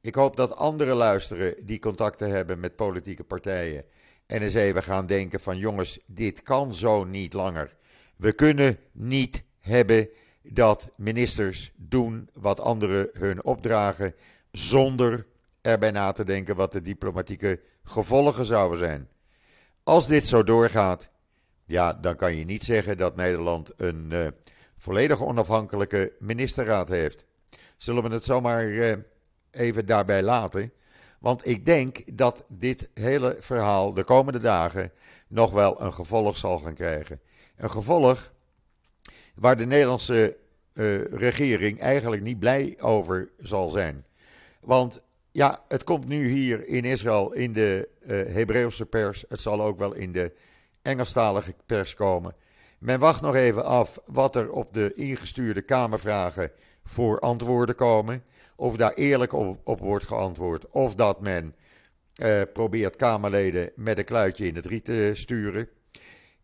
Ik 0.00 0.14
hoop 0.14 0.36
dat 0.36 0.56
anderen 0.56 0.96
luisteren 0.96 1.66
die 1.66 1.78
contacten 1.78 2.30
hebben 2.30 2.60
met 2.60 2.76
politieke 2.76 3.24
partijen. 3.24 3.84
En 4.26 4.42
eens 4.42 4.54
even 4.54 4.82
gaan 4.82 5.06
denken 5.06 5.40
van 5.40 5.58
jongens, 5.58 5.98
dit 6.06 6.42
kan 6.42 6.74
zo 6.74 7.04
niet 7.04 7.32
langer. 7.32 7.76
We 8.16 8.32
kunnen 8.32 8.78
niet 8.92 9.44
hebben 9.58 10.08
dat 10.50 10.88
ministers 10.96 11.72
doen 11.76 12.30
wat 12.32 12.60
anderen 12.60 13.08
hun 13.12 13.44
opdragen 13.44 14.14
zonder 14.50 15.26
erbij 15.60 15.90
na 15.90 16.12
te 16.12 16.24
denken 16.24 16.56
wat 16.56 16.72
de 16.72 16.80
diplomatieke 16.80 17.60
gevolgen 17.82 18.44
zouden 18.44 18.78
zijn. 18.78 19.08
Als 19.82 20.06
dit 20.06 20.26
zo 20.26 20.42
doorgaat, 20.42 21.10
ja, 21.64 21.92
dan 21.92 22.16
kan 22.16 22.34
je 22.34 22.44
niet 22.44 22.64
zeggen 22.64 22.98
dat 22.98 23.16
Nederland 23.16 23.72
een 23.76 24.08
uh, 24.12 24.26
volledig 24.76 25.22
onafhankelijke 25.22 26.12
ministerraad 26.18 26.88
heeft. 26.88 27.24
Zullen 27.76 28.02
we 28.02 28.08
het 28.08 28.24
zomaar 28.24 28.64
uh, 28.66 28.96
even 29.50 29.86
daarbij 29.86 30.22
laten? 30.22 30.72
Want 31.18 31.46
ik 31.46 31.64
denk 31.64 32.16
dat 32.18 32.44
dit 32.48 32.90
hele 32.94 33.36
verhaal 33.40 33.94
de 33.94 34.04
komende 34.04 34.38
dagen 34.38 34.92
nog 35.28 35.50
wel 35.50 35.80
een 35.80 35.92
gevolg 35.92 36.36
zal 36.36 36.58
gaan 36.58 36.74
krijgen. 36.74 37.20
Een 37.56 37.70
gevolg 37.70 38.32
waar 39.38 39.56
de 39.56 39.66
Nederlandse 39.66 40.36
uh, 40.74 41.04
regering 41.04 41.80
eigenlijk 41.80 42.22
niet 42.22 42.38
blij 42.38 42.76
over 42.80 43.30
zal 43.38 43.68
zijn. 43.68 44.04
Want 44.60 45.02
ja, 45.30 45.64
het 45.68 45.84
komt 45.84 46.06
nu 46.06 46.28
hier 46.28 46.66
in 46.66 46.84
Israël 46.84 47.32
in 47.32 47.52
de 47.52 47.88
uh, 48.00 48.08
Hebreeuwse 48.34 48.86
pers. 48.86 49.24
Het 49.28 49.40
zal 49.40 49.62
ook 49.62 49.78
wel 49.78 49.94
in 49.94 50.12
de 50.12 50.32
Engelstalige 50.82 51.54
pers 51.66 51.94
komen. 51.94 52.34
Men 52.78 52.98
wacht 52.98 53.20
nog 53.20 53.34
even 53.34 53.64
af 53.64 53.98
wat 54.06 54.36
er 54.36 54.50
op 54.50 54.74
de 54.74 54.92
ingestuurde 54.94 55.62
Kamervragen 55.62 56.50
voor 56.84 57.20
antwoorden 57.20 57.74
komen. 57.74 58.24
Of 58.56 58.76
daar 58.76 58.92
eerlijk 58.92 59.32
op, 59.32 59.60
op 59.64 59.80
wordt 59.80 60.06
geantwoord. 60.06 60.70
Of 60.70 60.94
dat 60.94 61.20
men 61.20 61.54
uh, 62.22 62.42
probeert 62.52 62.96
Kamerleden 62.96 63.70
met 63.74 63.98
een 63.98 64.04
kluitje 64.04 64.46
in 64.46 64.54
het 64.54 64.66
riet 64.66 64.84
te 64.84 65.10
sturen. 65.14 65.68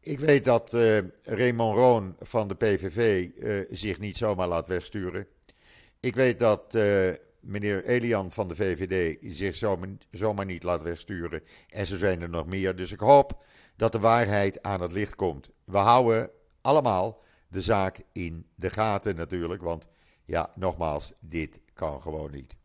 Ik 0.05 0.21
weet 0.21 0.45
dat 0.45 0.75
uh, 0.75 0.99
Raymond 1.23 1.77
Roon 1.77 2.17
van 2.21 2.49
de 2.49 2.55
PVV 2.55 3.31
eh, 3.39 3.77
zich 3.77 3.99
niet 3.99 4.17
zomaar 4.17 4.49
laat 4.49 4.69
wegsturen. 4.69 5.27
Ik 6.01 6.15
weet 6.15 6.39
dat 6.39 6.75
uh, 6.75 7.13
meneer 7.41 7.85
Elian 7.85 8.33
van 8.33 8.49
de 8.49 8.55
VVD 8.55 9.19
zich 9.23 9.57
zomaar, 9.57 9.89
zomaar 10.11 10.45
niet 10.45 10.63
laat 10.63 10.83
wegsturen. 10.83 11.43
En 11.69 11.87
zo 11.87 11.97
zijn 11.97 12.23
er 12.23 12.29
nog 12.29 12.47
meer. 12.47 12.77
Dus 12.77 12.93
ik 12.93 13.01
hoop 13.01 13.45
dat 13.77 13.93
de 13.93 13.99
waarheid 13.99 14.63
aan 14.63 14.81
het 14.81 14.93
licht 14.93 15.15
komt. 15.15 15.51
We 15.65 15.79
houden 15.79 16.31
allemaal 16.61 17.23
de 17.49 17.61
zaak 17.61 18.01
in 18.13 18.47
de 18.55 18.71
gaten 18.71 19.17
natuurlijk. 19.17 19.63
Want 19.63 19.89
ja, 20.25 20.53
nogmaals, 20.55 21.13
dit 21.21 21.61
kan 21.75 22.03
gewoon 22.03 22.31
niet. 22.31 22.57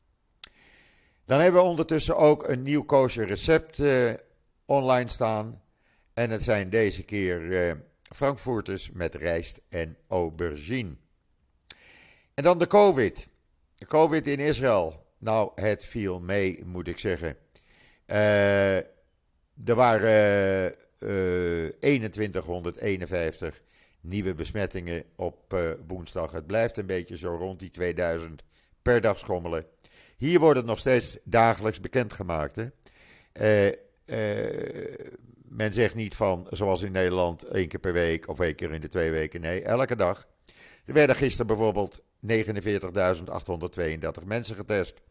Dan 1.26 1.40
hebben 1.40 1.62
we 1.62 1.68
ondertussen 1.68 2.18
ook 2.18 2.48
een 2.48 2.64
nieuw 2.64 2.84
kosher 2.84 3.26
recept 3.26 3.82
online 4.66 5.10
staan. 5.10 5.62
En 6.20 6.30
het 6.30 6.44
zijn 6.44 6.70
deze 6.70 7.04
keer 7.04 7.42
uh, 7.42 7.72
Frankfurters 8.02 8.92
met 8.92 9.16
rijst 9.16 9.62
en 9.70 9.98
aubergine. 10.08 10.96
En 12.34 12.44
dan 12.44 12.58
de 12.58 12.68
COVID. 12.68 13.30
De 13.76 13.86
COVID 13.86 14.28
in 14.28 14.40
Israël. 14.40 15.06
Nou, 15.18 15.52
het 15.56 15.86
viel 15.86 16.20
mee, 16.20 16.64
moet 16.66 16.88
ik 16.88 16.98
zeggen. 16.98 17.38
Uh, 18.08 18.78
er 18.78 19.76
waren 19.76 20.76
uh, 21.00 21.66
eh, 21.66 21.74
2151 21.80 23.62
nieuwe 24.02 24.34
besmettingen 24.34 25.04
op 25.16 25.54
uh, 25.54 25.70
woensdag. 25.88 26.32
Het 26.32 26.48
blijft 26.48 26.78
een 26.78 26.86
beetje 26.86 27.18
zo 27.18 27.36
rond 27.36 27.60
die 27.60 27.70
2000 27.70 28.44
per 28.82 29.02
dag 29.02 29.20
schommelen. 29.20 29.66
Hier 30.18 30.40
wordt 30.40 30.58
het 30.58 30.68
nog 30.68 30.80
steeds 30.80 31.20
dagelijks 31.24 31.80
bekendgemaakt. 31.80 32.56
Hè? 32.56 32.68
Men 35.44 35.74
zegt 35.74 35.96
niet 35.96 36.16
van, 36.16 36.48
zoals 36.50 36.82
in 36.82 36.92
Nederland, 36.92 37.44
één 37.44 37.68
keer 37.68 37.80
per 37.80 37.94
week 37.94 38.28
of 38.28 38.40
één 38.40 38.56
keer 38.56 38.74
in 38.74 38.82
de 38.82 38.88
twee 38.88 39.12
weken. 39.12 39.42
Nee, 39.42 39.62
elke 39.62 39.96
dag. 39.96 40.28
Er 40.86 40.94
werden 40.94 41.16
gisteren 41.16 41.48
bijvoorbeeld 41.48 42.02
mensen 44.26 44.56
getest. 44.56 45.02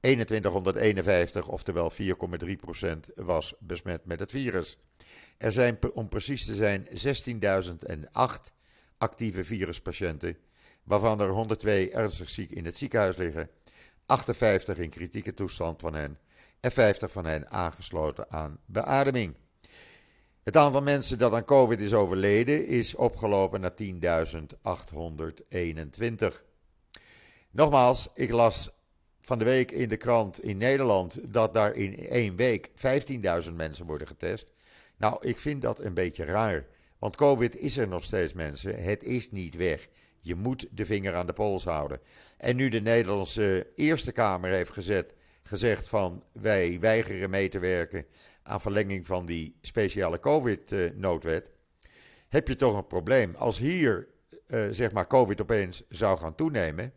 2151, 0.00 1.48
oftewel 1.48 1.92
4,3% 1.92 3.14
was 3.14 3.54
besmet 3.58 4.04
met 4.04 4.20
het 4.20 4.30
virus. 4.30 4.78
Er 5.38 5.52
zijn, 5.52 5.78
om 5.92 6.08
precies 6.08 6.46
te 6.46 6.54
zijn, 6.54 6.88
16.008 6.88 6.92
actieve 8.98 9.44
viruspatiënten, 9.44 10.36
waarvan 10.82 11.20
er 11.20 11.28
102 11.28 11.90
ernstig 11.90 12.30
ziek 12.30 12.50
in 12.50 12.64
het 12.64 12.76
ziekenhuis 12.76 13.16
liggen, 13.16 13.50
58 14.06 14.78
in 14.78 14.90
kritieke 14.90 15.34
toestand 15.34 15.80
van 15.80 15.94
hen 15.94 16.18
en 16.60 16.72
50 16.72 17.12
van 17.12 17.24
hen 17.24 17.50
aangesloten 17.50 18.30
aan 18.30 18.58
beademing. 18.66 19.34
Het 20.42 20.56
aantal 20.56 20.82
mensen 20.82 21.18
dat 21.18 21.32
aan 21.32 21.44
COVID 21.44 21.80
is 21.80 21.94
overleden 21.94 22.66
is 22.66 22.94
opgelopen 22.94 23.60
naar 23.60 23.74
10.821. 23.82 23.86
Nogmaals, 27.50 28.08
ik 28.14 28.30
las 28.30 28.70
van 29.20 29.38
de 29.38 29.44
week 29.44 29.70
in 29.70 29.88
de 29.88 29.96
krant 29.96 30.42
in 30.42 30.56
Nederland 30.56 31.32
dat 31.32 31.54
daar 31.54 31.74
in 31.74 32.08
één 32.08 32.36
week 32.36 32.68
15.000 32.68 32.72
mensen 33.52 33.86
worden 33.86 34.06
getest. 34.06 34.52
Nou, 34.96 35.28
ik 35.28 35.38
vind 35.38 35.62
dat 35.62 35.78
een 35.78 35.94
beetje 35.94 36.24
raar. 36.24 36.66
Want 36.98 37.16
COVID 37.16 37.56
is 37.56 37.76
er 37.76 37.88
nog 37.88 38.04
steeds, 38.04 38.32
mensen. 38.32 38.82
Het 38.82 39.04
is 39.04 39.30
niet 39.30 39.56
weg. 39.56 39.88
Je 40.20 40.34
moet 40.34 40.66
de 40.70 40.86
vinger 40.86 41.14
aan 41.14 41.26
de 41.26 41.32
pols 41.32 41.64
houden. 41.64 42.00
En 42.36 42.56
nu 42.56 42.68
de 42.68 42.80
Nederlandse 42.80 43.66
Eerste 43.76 44.12
Kamer 44.12 44.50
heeft 44.50 44.72
gezet, 44.72 45.14
gezegd 45.42 45.88
van 45.88 46.24
wij 46.32 46.80
weigeren 46.80 47.30
mee 47.30 47.48
te 47.48 47.58
werken 47.58 48.06
aan 48.42 48.60
verlenging 48.60 49.06
van 49.06 49.26
die 49.26 49.56
speciale 49.60 50.20
COVID-noodwet, 50.20 51.50
heb 52.28 52.48
je 52.48 52.56
toch 52.56 52.76
een 52.76 52.86
probleem. 52.86 53.34
Als 53.34 53.58
hier 53.58 54.08
uh, 54.46 54.66
zeg 54.70 54.92
maar 54.92 55.06
COVID 55.06 55.40
opeens 55.40 55.82
zou 55.88 56.18
gaan 56.18 56.34
toenemen, 56.34 56.92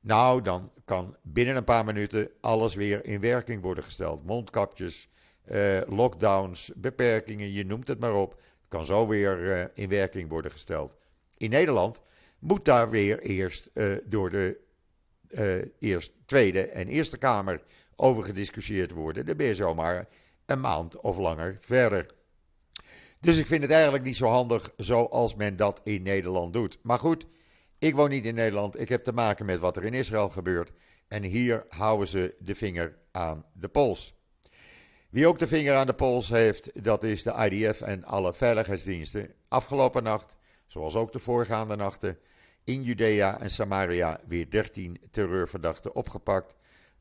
nou 0.00 0.42
dan 0.42 0.72
kan 0.84 1.16
binnen 1.22 1.56
een 1.56 1.64
paar 1.64 1.84
minuten 1.84 2.30
alles 2.40 2.74
weer 2.74 3.04
in 3.04 3.20
werking 3.20 3.62
worden 3.62 3.84
gesteld. 3.84 4.24
Mondkapjes, 4.24 5.08
uh, 5.50 5.80
lockdowns, 5.86 6.70
beperkingen, 6.76 7.52
je 7.52 7.64
noemt 7.64 7.88
het 7.88 8.00
maar 8.00 8.14
op. 8.14 8.40
Kan 8.68 8.86
zo 8.86 9.06
weer 9.06 9.40
uh, 9.40 9.64
in 9.74 9.88
werking 9.88 10.28
worden 10.28 10.50
gesteld. 10.50 10.96
In 11.36 11.50
Nederland 11.50 12.02
moet 12.38 12.64
daar 12.64 12.90
weer 12.90 13.18
eerst 13.18 13.70
door 14.04 14.30
de 14.30 14.58
eerst, 15.78 16.12
Tweede 16.24 16.66
en 16.66 16.88
Eerste 16.88 17.18
Kamer 17.18 17.62
over 17.96 18.22
gediscussieerd 18.22 18.90
worden. 18.90 19.26
Dan 19.26 19.36
ben 19.36 19.46
je 19.46 19.54
zomaar 19.54 20.08
een 20.46 20.60
maand 20.60 21.00
of 21.00 21.16
langer 21.16 21.56
verder. 21.60 22.06
Dus 23.20 23.38
ik 23.38 23.46
vind 23.46 23.62
het 23.62 23.70
eigenlijk 23.70 24.04
niet 24.04 24.16
zo 24.16 24.26
handig 24.26 24.72
zoals 24.76 25.34
men 25.34 25.56
dat 25.56 25.80
in 25.84 26.02
Nederland 26.02 26.52
doet. 26.52 26.78
Maar 26.82 26.98
goed, 26.98 27.26
ik 27.78 27.94
woon 27.94 28.10
niet 28.10 28.24
in 28.24 28.34
Nederland. 28.34 28.80
Ik 28.80 28.88
heb 28.88 29.04
te 29.04 29.12
maken 29.12 29.46
met 29.46 29.60
wat 29.60 29.76
er 29.76 29.84
in 29.84 29.94
Israël 29.94 30.28
gebeurt. 30.28 30.72
En 31.08 31.22
hier 31.22 31.64
houden 31.68 32.08
ze 32.08 32.34
de 32.38 32.54
vinger 32.54 32.98
aan 33.12 33.44
de 33.52 33.68
pols. 33.68 34.14
Wie 35.10 35.26
ook 35.26 35.38
de 35.38 35.46
vinger 35.46 35.74
aan 35.74 35.86
de 35.86 35.94
pols 35.94 36.28
heeft, 36.28 36.84
dat 36.84 37.04
is 37.04 37.22
de 37.22 37.48
IDF 37.50 37.80
en 37.80 38.04
alle 38.04 38.34
veiligheidsdiensten. 38.34 39.34
Afgelopen 39.48 40.02
nacht, 40.02 40.36
zoals 40.66 40.94
ook 40.96 41.12
de 41.12 41.18
voorgaande 41.18 41.76
nachten, 41.76 42.18
in 42.64 42.82
Judea 42.82 43.40
en 43.40 43.50
Samaria 43.50 44.20
weer 44.26 44.50
13 44.50 45.00
terreurverdachten 45.10 45.94
opgepakt, 45.94 46.54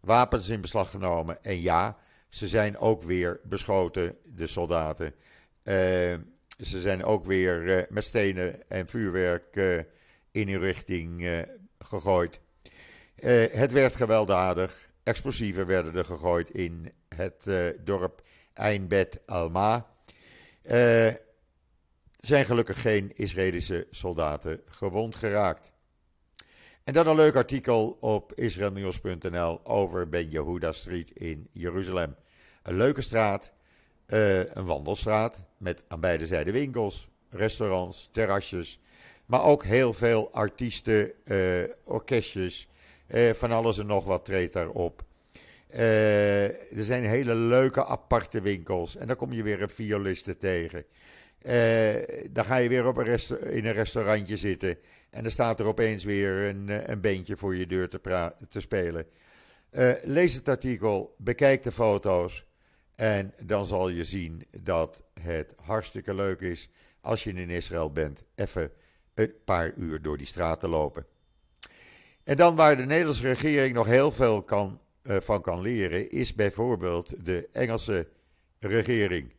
wapens 0.06 0.50
in 0.50 0.62
beslag 0.62 0.90
genomen 0.90 1.44
en 1.44 1.62
ja, 1.62 1.98
ze 2.30 2.48
zijn 2.48 2.78
ook 2.78 3.04
weer 3.04 3.40
beschoten, 3.44 4.18
de 4.24 4.48
soldaten. 4.48 5.06
Uh, 5.06 5.74
ze 6.60 6.82
zijn 6.82 7.04
ook 7.04 7.26
weer 7.26 7.64
uh, 7.64 7.82
met 7.90 8.04
stenen 8.04 8.70
en 8.70 8.88
vuurwerk 8.88 9.56
uh, 9.56 9.78
in 10.32 10.50
hun 10.50 10.60
richting 10.60 11.44
gegooid. 11.80 12.40
het 13.52 13.72
werd 13.72 13.96
gewelddadig. 13.96 14.90
Explosieven 15.04 15.68
werden 15.68 15.96
er 15.96 16.06
gegooid 16.06 16.50
in 16.50 16.92
het 17.16 17.46
dorp 17.84 18.22
Einbet 18.54 19.22
Alma. 19.26 19.88
Er 20.62 21.22
zijn 22.20 22.46
gelukkig 22.46 22.82
geen 22.82 23.12
Israëlische 23.16 23.88
soldaten 23.92 24.62
gewond 24.66 25.16
geraakt. 25.16 25.74
En 26.86 26.94
dan 26.94 27.08
een 27.08 27.16
leuk 27.16 27.36
artikel 27.36 27.98
op 28.00 28.34
israelnieuws.nl 28.34 29.60
over 29.64 30.10
Ben 30.10 30.30
Yehuda 30.30 30.72
Street 30.72 31.12
in 31.12 31.48
Jeruzalem. 31.52 32.16
Een 32.64 32.78
leuke 32.78 33.02
straat, 33.02 33.52
uh, 34.08 34.38
een 34.40 34.66
wandelstraat 34.66 35.42
met 35.58 35.84
aan 35.88 36.00
beide 36.00 36.28
zijden 36.28 36.54
winkels, 36.54 37.10
restaurants, 37.30 38.10
terrasjes. 38.12 38.80
Maar 39.26 39.44
ook 39.44 39.64
heel 39.64 39.94
veel 39.94 40.32
artiesten, 40.32 41.12
uh, 41.26 41.64
orkestjes, 41.84 42.68
uh, 43.08 43.34
van 43.34 43.52
alles 43.52 43.78
en 43.78 43.86
nog 43.86 44.06
wat 44.06 44.26
treedt 44.26 44.54
daarop. 44.54 45.04
er 45.70 46.84
zijn 46.84 47.06
hele 47.06 47.36
leuke 47.36 47.86
aparte 47.86 48.42
winkels 48.42 48.96
en 48.96 49.08
dan 49.08 49.16
kom 49.16 49.34
je 49.34 49.44
weer 49.44 49.62
een 49.62 49.70
violiste 49.70 50.38
tegen. 50.38 50.86
dan 52.32 52.46
ga 52.46 52.56
je 52.56 52.70
weer 52.70 52.88
op 52.88 52.98
een 52.98 53.20
in 53.52 53.66
een 53.66 53.74
restaurantje 53.74 54.38
zitten 54.38 54.78
en 55.16 55.24
dan 55.24 55.32
staat 55.32 55.60
er 55.60 55.66
opeens 55.66 56.04
weer 56.04 56.50
een, 56.50 56.92
een 56.92 57.02
beentje 57.02 57.38
voor 57.38 57.56
je 57.56 57.68
deur 57.68 57.90
te, 57.90 58.34
te 58.50 58.62
spelen. 58.62 59.06
lees 60.04 60.34
het 60.34 60.50
artikel, 60.50 61.16
bekijk 61.18 61.64
de 61.64 61.72
foto's. 61.72 62.46
En 62.96 63.34
dan 63.42 63.66
zal 63.66 63.90
je 63.90 64.04
zien 64.04 64.46
dat 64.62 65.04
het 65.22 65.56
hartstikke 65.62 66.14
leuk 66.14 66.42
is 66.42 66.70
als 67.02 67.24
je 67.24 67.34
in 67.34 67.50
Israël 67.50 67.92
bent, 67.92 68.24
even 68.36 68.72
een 69.14 69.34
paar 69.46 69.74
uur 69.78 70.02
door 70.02 70.18
die 70.18 70.28
straten 70.28 70.70
lopen. 70.70 71.06
En 72.24 72.38
dan 72.38 72.56
waar 72.56 72.78
de 72.78 72.86
Nederlandse 72.86 73.28
regering 73.28 73.74
nog 73.74 73.88
heel 73.88 74.12
veel 74.12 74.44
kan, 74.44 74.80
uh, 75.04 75.18
van 75.20 75.42
kan 75.42 75.62
leren, 75.62 76.12
is 76.12 76.34
bijvoorbeeld 76.34 77.26
de 77.26 77.48
Engelse 77.52 78.08
regering. 78.60 79.34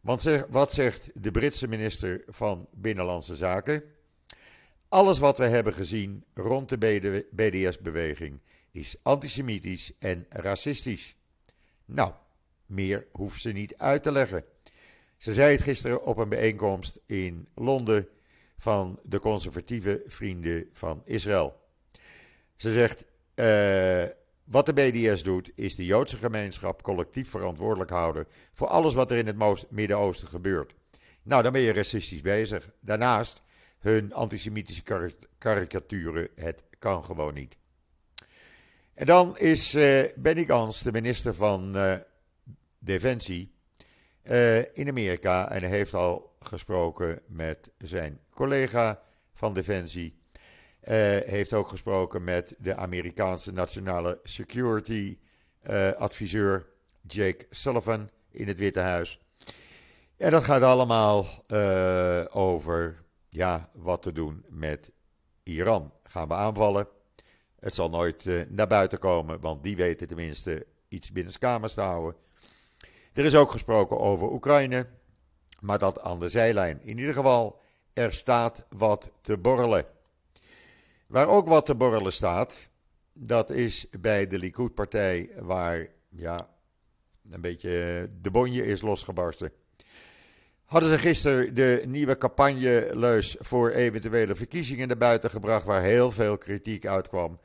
Want 0.00 0.22
zeg, 0.22 0.46
wat 0.48 0.72
zegt 0.72 1.22
de 1.22 1.30
Britse 1.30 1.68
minister 1.68 2.22
van 2.26 2.68
Binnenlandse 2.72 3.36
Zaken? 3.36 3.82
Alles 4.92 5.18
wat 5.18 5.38
we 5.38 5.44
hebben 5.44 5.72
gezien 5.72 6.24
rond 6.34 6.68
de 6.68 7.26
BDS-beweging 7.30 8.40
is 8.70 8.96
antisemitisch 9.02 9.92
en 9.98 10.26
racistisch. 10.28 11.16
Nou, 11.84 12.12
meer 12.66 13.06
hoeft 13.12 13.40
ze 13.40 13.52
niet 13.52 13.76
uit 13.76 14.02
te 14.02 14.12
leggen. 14.12 14.44
Ze 15.16 15.32
zei 15.32 15.52
het 15.52 15.62
gisteren 15.62 16.04
op 16.04 16.16
een 16.16 16.28
bijeenkomst 16.28 17.00
in 17.06 17.48
Londen 17.54 18.08
van 18.56 18.98
de 19.02 19.18
conservatieve 19.18 20.02
vrienden 20.06 20.68
van 20.72 21.02
Israël. 21.04 21.60
Ze 22.56 22.72
zegt: 22.72 23.04
uh, 23.34 24.04
Wat 24.44 24.66
de 24.66 24.72
BDS 24.72 25.22
doet, 25.22 25.50
is 25.54 25.76
de 25.76 25.84
Joodse 25.84 26.16
gemeenschap 26.16 26.82
collectief 26.82 27.30
verantwoordelijk 27.30 27.90
houden 27.90 28.26
voor 28.52 28.68
alles 28.68 28.94
wat 28.94 29.10
er 29.10 29.16
in 29.16 29.26
het 29.26 29.70
Midden-Oosten 29.70 30.28
gebeurt. 30.28 30.74
Nou, 31.22 31.42
dan 31.42 31.52
ben 31.52 31.60
je 31.60 31.72
racistisch 31.72 32.20
bezig. 32.20 32.70
Daarnaast, 32.80 33.42
hun 33.82 34.12
antisemitische 34.12 34.82
karikaturen, 35.38 36.28
het 36.34 36.62
kan 36.78 37.04
gewoon 37.04 37.34
niet. 37.34 37.56
En 38.94 39.06
dan 39.06 39.38
is 39.38 39.74
uh, 39.74 40.02
Benny 40.16 40.44
Gans, 40.44 40.80
de 40.80 40.92
minister 40.92 41.34
van 41.34 41.76
uh, 41.76 41.94
Defensie 42.78 43.52
uh, 44.24 44.58
in 44.58 44.88
Amerika. 44.88 45.50
En 45.50 45.60
hij 45.60 45.70
heeft 45.70 45.94
al 45.94 46.36
gesproken 46.40 47.20
met 47.26 47.70
zijn 47.78 48.20
collega 48.30 49.02
van 49.34 49.54
Defensie. 49.54 50.20
Heeft 51.24 51.52
ook 51.52 51.68
gesproken 51.68 52.24
met 52.24 52.54
de 52.58 52.76
Amerikaanse 52.76 53.52
Nationale 53.52 54.20
Security 54.22 55.18
adviseur 55.96 56.66
Jake 57.06 57.46
Sullivan 57.50 58.10
in 58.30 58.48
het 58.48 58.58
Witte 58.58 58.80
Huis. 58.80 59.20
En 60.16 60.30
dat 60.30 60.44
gaat 60.44 60.62
allemaal 60.62 61.44
over 62.30 63.01
ja, 63.32 63.70
wat 63.72 64.02
te 64.02 64.12
doen 64.12 64.44
met 64.48 64.90
Iran. 65.42 65.92
Gaan 66.02 66.28
we 66.28 66.34
aanvallen? 66.34 66.88
Het 67.58 67.74
zal 67.74 67.88
nooit 67.88 68.48
naar 68.48 68.66
buiten 68.66 68.98
komen, 68.98 69.40
want 69.40 69.62
die 69.62 69.76
weten 69.76 70.06
tenminste 70.06 70.66
iets 70.88 71.12
binnen 71.12 71.38
kamers 71.38 71.74
te 71.74 71.80
houden. 71.80 72.20
Er 73.12 73.24
is 73.24 73.34
ook 73.34 73.50
gesproken 73.50 73.98
over 73.98 74.32
Oekraïne, 74.32 74.86
maar 75.60 75.78
dat 75.78 76.00
aan 76.00 76.20
de 76.20 76.28
zijlijn. 76.28 76.82
In 76.82 76.98
ieder 76.98 77.14
geval, 77.14 77.60
er 77.92 78.12
staat 78.12 78.66
wat 78.68 79.10
te 79.20 79.38
borrelen. 79.38 79.86
Waar 81.06 81.28
ook 81.28 81.48
wat 81.48 81.66
te 81.66 81.74
borrelen 81.74 82.12
staat, 82.12 82.70
dat 83.12 83.50
is 83.50 83.86
bij 84.00 84.26
de 84.26 84.38
Likud-partij, 84.38 85.30
waar 85.38 85.88
ja, 86.08 86.48
een 87.30 87.40
beetje 87.40 87.70
de 88.20 88.30
bonje 88.30 88.66
is 88.66 88.80
losgebarsten. 88.80 89.52
Hadden 90.72 90.90
ze 90.90 90.98
gisteren 90.98 91.54
de 91.54 91.82
nieuwe 91.86 92.16
campagneleus 92.16 93.36
voor 93.38 93.70
eventuele 93.70 94.34
verkiezingen 94.34 94.88
naar 94.88 94.96
buiten 94.96 95.30
gebracht, 95.30 95.64
waar 95.64 95.82
heel 95.82 96.10
veel 96.10 96.38
kritiek 96.38 96.86
uitkwam, 96.86 97.40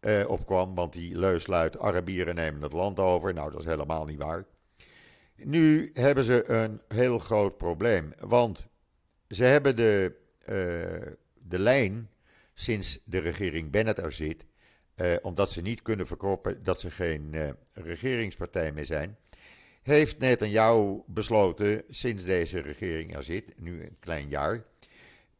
eh, 0.00 0.24
opkwam. 0.28 0.74
Want 0.74 0.92
die 0.92 1.18
leus 1.18 1.46
luidt: 1.46 1.78
Arabieren 1.78 2.34
nemen 2.34 2.62
het 2.62 2.72
land 2.72 2.98
over. 2.98 3.34
Nou, 3.34 3.50
dat 3.50 3.60
is 3.60 3.66
helemaal 3.66 4.04
niet 4.04 4.18
waar. 4.18 4.44
Nu 5.36 5.90
hebben 5.92 6.24
ze 6.24 6.50
een 6.50 6.80
heel 6.88 7.18
groot 7.18 7.56
probleem, 7.56 8.12
want 8.20 8.66
ze 9.28 9.44
hebben 9.44 9.76
de, 9.76 10.12
uh, 10.40 11.12
de 11.34 11.58
lijn 11.58 12.10
sinds 12.54 12.98
de 13.04 13.18
regering 13.18 13.70
Bennett 13.70 13.98
er 13.98 14.12
zit, 14.12 14.44
eh, 14.94 15.14
omdat 15.22 15.50
ze 15.50 15.62
niet 15.62 15.82
kunnen 15.82 16.06
verkroppen 16.06 16.62
dat 16.62 16.80
ze 16.80 16.90
geen 16.90 17.28
eh, 17.34 17.48
regeringspartij 17.72 18.72
meer 18.72 18.84
zijn, 18.84 19.16
heeft 19.92 20.18
Netanyahu 20.18 21.02
besloten, 21.06 21.82
sinds 21.88 22.24
deze 22.24 22.60
regering 22.60 23.16
er 23.16 23.22
zit, 23.22 23.60
nu 23.60 23.82
een 23.82 23.96
klein 24.00 24.28
jaar, 24.28 24.64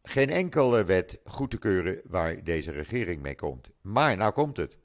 geen 0.03 0.31
enkele 0.31 0.85
wet 0.85 1.21
goed 1.25 1.51
te 1.51 1.59
keuren 1.59 2.01
waar 2.05 2.45
deze 2.45 2.71
regering 2.71 3.23
mee 3.23 3.35
komt. 3.35 3.71
Maar 3.81 4.17
nou 4.17 4.33
komt 4.33 4.57
het. 4.57 4.77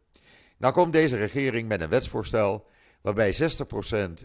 Nou 0.58 0.74
komt 0.74 0.94
deze 0.94 1.18
regering 1.18 1.68
met 1.68 1.82
een 1.82 1.90
wetsvoorstel 1.90 2.68
waarbij 3.02 3.34
60% 3.34 3.38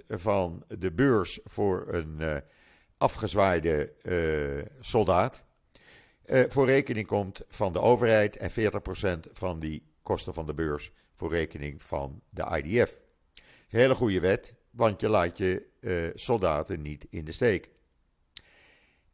van 0.09 0.65
de 0.79 0.93
beurs 0.93 1.41
voor 1.45 1.87
een 1.89 2.17
uh, 2.21 2.37
afgezwaaide 2.99 3.93
uh, 4.03 4.65
soldaat 4.81 5.45
uh, 6.27 6.45
voor 6.49 6.67
rekening 6.67 7.07
komt 7.07 7.45
van 7.49 7.73
de 7.73 7.81
overheid 7.81 8.37
en 8.37 8.51
40% 8.51 9.31
van 9.33 9.61
die 9.61 9.87
kosten 10.03 10.35
van 10.35 10.47
de 10.47 10.55
beurs 10.55 10.93
voor 11.15 11.31
rekening 11.31 11.83
van 11.83 12.23
de 12.31 12.63
IDF. 12.63 13.01
Hele 13.69 13.95
goede 13.95 14.21
wet, 14.21 14.55
want 14.77 15.01
je 15.01 15.09
laat 15.09 15.39
je 15.39 15.63
soldaten 16.15 16.83
niet 16.83 17.07
in 17.11 17.25
de 17.25 17.33
steek. 17.33 17.69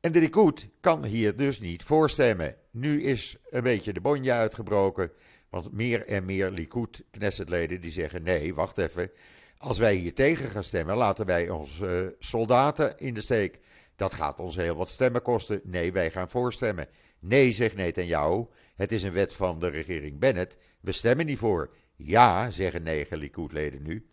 En 0.00 0.12
de 0.12 0.20
Likud 0.20 0.68
kan 0.80 1.04
hier 1.04 1.36
dus 1.36 1.60
niet 1.60 1.82
voorstemmen. 1.82 2.56
Nu 2.70 3.02
is 3.02 3.36
een 3.50 3.62
beetje 3.62 3.92
de 3.92 4.00
bonje 4.00 4.32
uitgebroken. 4.32 5.10
Want 5.48 5.72
meer 5.72 6.06
en 6.06 6.24
meer 6.24 6.50
Likud-Knessetleden 6.50 7.80
die 7.80 7.90
zeggen: 7.90 8.22
nee, 8.22 8.54
wacht 8.54 8.78
even. 8.78 9.10
Als 9.58 9.78
wij 9.78 9.94
hier 9.94 10.14
tegen 10.14 10.48
gaan 10.48 10.64
stemmen, 10.64 10.96
laten 10.96 11.26
wij 11.26 11.48
onze 11.48 12.02
uh, 12.04 12.10
soldaten 12.18 12.98
in 12.98 13.14
de 13.14 13.20
steek. 13.20 13.58
Dat 13.96 14.14
gaat 14.14 14.40
ons 14.40 14.56
heel 14.56 14.76
wat 14.76 14.90
stemmen 14.90 15.22
kosten. 15.22 15.60
Nee, 15.64 15.92
wij 15.92 16.10
gaan 16.10 16.28
voorstemmen. 16.28 16.88
Nee, 17.18 17.52
zegt 17.52 17.96
jou. 17.96 18.46
Het 18.76 18.92
is 18.92 19.02
een 19.02 19.12
wet 19.12 19.32
van 19.32 19.60
de 19.60 19.68
regering 19.68 20.18
Bennett. 20.18 20.56
We 20.80 20.92
stemmen 20.92 21.26
niet 21.26 21.38
voor. 21.38 21.70
Ja, 21.96 22.50
zeggen 22.50 22.82
negen 22.82 23.18
Likud-leden 23.18 23.82
nu. 23.82 24.06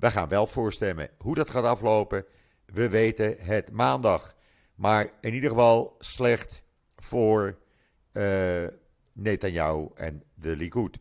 We 0.00 0.10
gaan 0.10 0.28
wel 0.28 0.46
voorstemmen. 0.46 1.10
Hoe 1.18 1.34
dat 1.34 1.50
gaat 1.50 1.64
aflopen, 1.64 2.24
we 2.66 2.88
weten 2.88 3.36
het 3.38 3.72
maandag. 3.72 4.36
Maar 4.74 5.10
in 5.20 5.34
ieder 5.34 5.50
geval 5.50 5.96
slecht 5.98 6.62
voor 6.96 7.58
uh, 8.12 8.66
Netanyahu 9.12 9.88
en 9.94 10.22
de 10.34 10.56
Likud. 10.56 10.98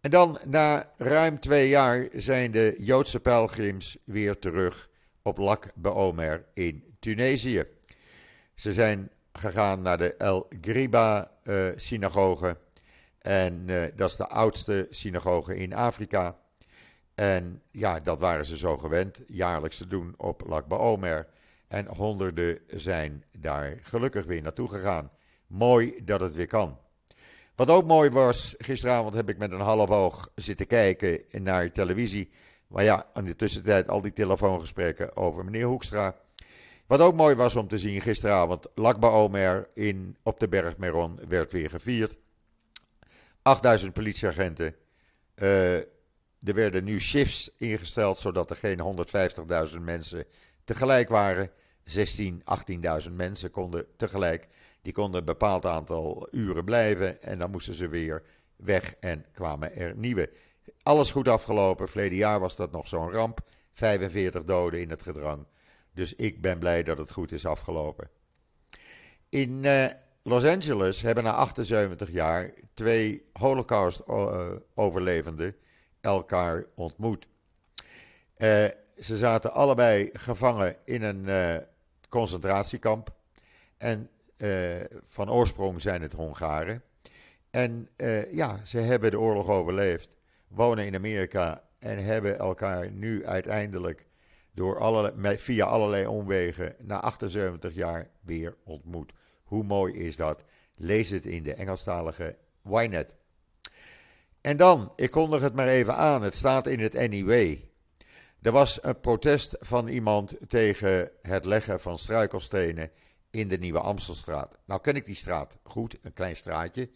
En 0.00 0.10
dan, 0.10 0.38
na 0.44 0.90
ruim 0.96 1.40
twee 1.40 1.68
jaar, 1.68 2.08
zijn 2.12 2.50
de 2.50 2.76
Joodse 2.78 3.20
pelgrims 3.20 3.96
weer 4.04 4.38
terug 4.38 4.88
op 5.22 5.38
Lak 5.38 5.70
Beomer 5.74 6.44
in 6.54 6.96
Tunesië. 6.98 7.64
Ze 8.54 8.72
zijn 8.72 9.10
gegaan 9.32 9.82
naar 9.82 9.98
de 9.98 10.14
El 10.14 10.48
Griba 10.60 11.30
uh, 11.44 11.68
synagoge. 11.76 12.56
En 13.18 13.64
uh, 13.66 13.82
dat 13.96 14.10
is 14.10 14.16
de 14.16 14.26
oudste 14.26 14.86
synagoge 14.90 15.56
in 15.56 15.74
Afrika. 15.74 16.38
En 17.14 17.62
ja, 17.70 18.00
dat 18.00 18.20
waren 18.20 18.46
ze 18.46 18.56
zo 18.56 18.76
gewend 18.76 19.20
jaarlijks 19.26 19.76
te 19.76 19.86
doen 19.86 20.14
op 20.16 20.42
Lak 20.46 20.66
Beomer. 20.66 21.26
En 21.68 21.86
honderden 21.86 22.58
zijn 22.68 23.24
daar 23.38 23.78
gelukkig 23.80 24.24
weer 24.24 24.42
naartoe 24.42 24.68
gegaan. 24.68 25.10
Mooi 25.46 26.00
dat 26.04 26.20
het 26.20 26.34
weer 26.34 26.46
kan. 26.46 26.78
Wat 27.54 27.70
ook 27.70 27.86
mooi 27.86 28.10
was, 28.10 28.54
gisteravond 28.58 29.14
heb 29.14 29.28
ik 29.28 29.38
met 29.38 29.52
een 29.52 29.60
half 29.60 29.90
oog 29.90 30.28
zitten 30.34 30.66
kijken 30.66 31.20
naar 31.30 31.70
televisie. 31.70 32.30
Maar 32.66 32.84
ja, 32.84 33.06
in 33.14 33.24
de 33.24 33.36
tussentijd 33.36 33.88
al 33.88 34.00
die 34.00 34.12
telefoongesprekken 34.12 35.16
over 35.16 35.44
meneer 35.44 35.64
Hoekstra. 35.64 36.16
Wat 36.86 37.00
ook 37.00 37.14
mooi 37.14 37.34
was 37.34 37.56
om 37.56 37.68
te 37.68 37.78
zien 37.78 38.00
gisteravond, 38.00 38.66
Lakba 38.74 39.08
Omer 39.08 39.68
in, 39.74 40.16
op 40.22 40.40
de 40.40 40.48
berg 40.48 40.76
Meron 40.76 41.20
werd 41.28 41.52
weer 41.52 41.70
gevierd. 41.70 42.16
8000 43.42 43.92
politieagenten. 43.92 44.74
Uh, 45.36 45.78
er 46.44 46.54
werden 46.54 46.84
nu 46.84 47.00
shifts 47.00 47.50
ingesteld, 47.58 48.18
zodat 48.18 48.50
er 48.50 48.56
geen 48.56 49.06
150.000 49.70 49.80
mensen 49.80 50.24
tegelijk 50.64 51.08
waren. 51.08 51.50
16, 51.84 52.42
18.000 53.04 53.12
mensen 53.12 53.50
konden 53.50 53.86
tegelijk. 53.96 54.48
Die 54.82 54.92
konden 54.92 55.20
een 55.20 55.26
bepaald 55.26 55.66
aantal 55.66 56.28
uren 56.30 56.64
blijven 56.64 57.22
en 57.22 57.38
dan 57.38 57.50
moesten 57.50 57.74
ze 57.74 57.88
weer 57.88 58.22
weg 58.56 58.94
en 59.00 59.24
kwamen 59.32 59.76
er 59.76 59.96
nieuwe. 59.96 60.30
Alles 60.82 61.10
goed 61.10 61.28
afgelopen. 61.28 61.88
Verleden 61.88 62.18
jaar 62.18 62.40
was 62.40 62.56
dat 62.56 62.72
nog 62.72 62.88
zo'n 62.88 63.10
ramp. 63.10 63.40
45 63.72 64.44
doden 64.44 64.80
in 64.80 64.90
het 64.90 65.02
gedrang. 65.02 65.46
Dus 65.92 66.14
ik 66.14 66.40
ben 66.40 66.58
blij 66.58 66.82
dat 66.82 66.98
het 66.98 67.10
goed 67.10 67.32
is 67.32 67.46
afgelopen. 67.46 68.10
In 69.28 69.64
uh, 69.64 69.86
Los 70.22 70.44
Angeles 70.44 71.02
hebben 71.02 71.24
na 71.24 71.32
78 71.32 72.10
jaar 72.10 72.52
twee 72.74 73.24
Holocaust-overlevenden 73.32 75.56
elkaar 76.04 76.64
ontmoet. 76.74 77.26
Uh, 78.38 78.64
ze 78.98 79.16
zaten 79.16 79.52
allebei 79.52 80.10
gevangen 80.12 80.76
in 80.84 81.02
een 81.02 81.24
uh, 81.24 81.56
concentratiekamp. 82.08 83.14
En 83.76 84.10
uh, 84.36 84.74
van 85.06 85.30
oorsprong 85.30 85.80
zijn 85.80 86.02
het 86.02 86.12
Hongaren. 86.12 86.82
En 87.50 87.88
ja, 88.30 88.60
ze 88.64 88.78
hebben 88.78 89.10
de 89.10 89.18
oorlog 89.18 89.48
overleefd, 89.48 90.16
wonen 90.48 90.86
in 90.86 90.94
Amerika 90.94 91.62
en 91.78 92.04
hebben 92.04 92.38
elkaar 92.38 92.90
nu 92.90 93.26
uiteindelijk 93.26 94.06
door 94.52 94.78
allerlei, 94.78 95.38
via 95.38 95.66
allerlei 95.66 96.06
omwegen 96.06 96.74
na 96.78 97.00
78 97.00 97.74
jaar 97.74 98.08
weer 98.20 98.56
ontmoet. 98.64 99.12
Hoe 99.44 99.64
mooi 99.64 99.94
is 99.94 100.16
dat? 100.16 100.44
Lees 100.76 101.10
het 101.10 101.26
in 101.26 101.42
de 101.42 101.54
Engelstalige 101.54 102.36
Ynet. 102.62 103.14
En 104.44 104.56
dan, 104.56 104.92
ik 104.96 105.10
kondig 105.10 105.40
het 105.40 105.54
maar 105.54 105.68
even 105.68 105.96
aan, 105.96 106.22
het 106.22 106.34
staat 106.34 106.66
in 106.66 106.80
het 106.80 107.08
NIW. 107.08 107.56
Er 108.42 108.52
was 108.52 108.78
een 108.82 109.00
protest 109.00 109.56
van 109.60 109.88
iemand 109.88 110.36
tegen 110.48 111.10
het 111.22 111.44
leggen 111.44 111.80
van 111.80 111.98
struikelstenen 111.98 112.90
in 113.30 113.48
de 113.48 113.58
Nieuwe 113.58 113.80
Amstelstraat. 113.80 114.58
Nou 114.64 114.80
ken 114.80 114.96
ik 114.96 115.04
die 115.04 115.14
straat 115.14 115.58
goed, 115.62 115.96
een 116.02 116.12
klein 116.12 116.36
straatje 116.36 116.90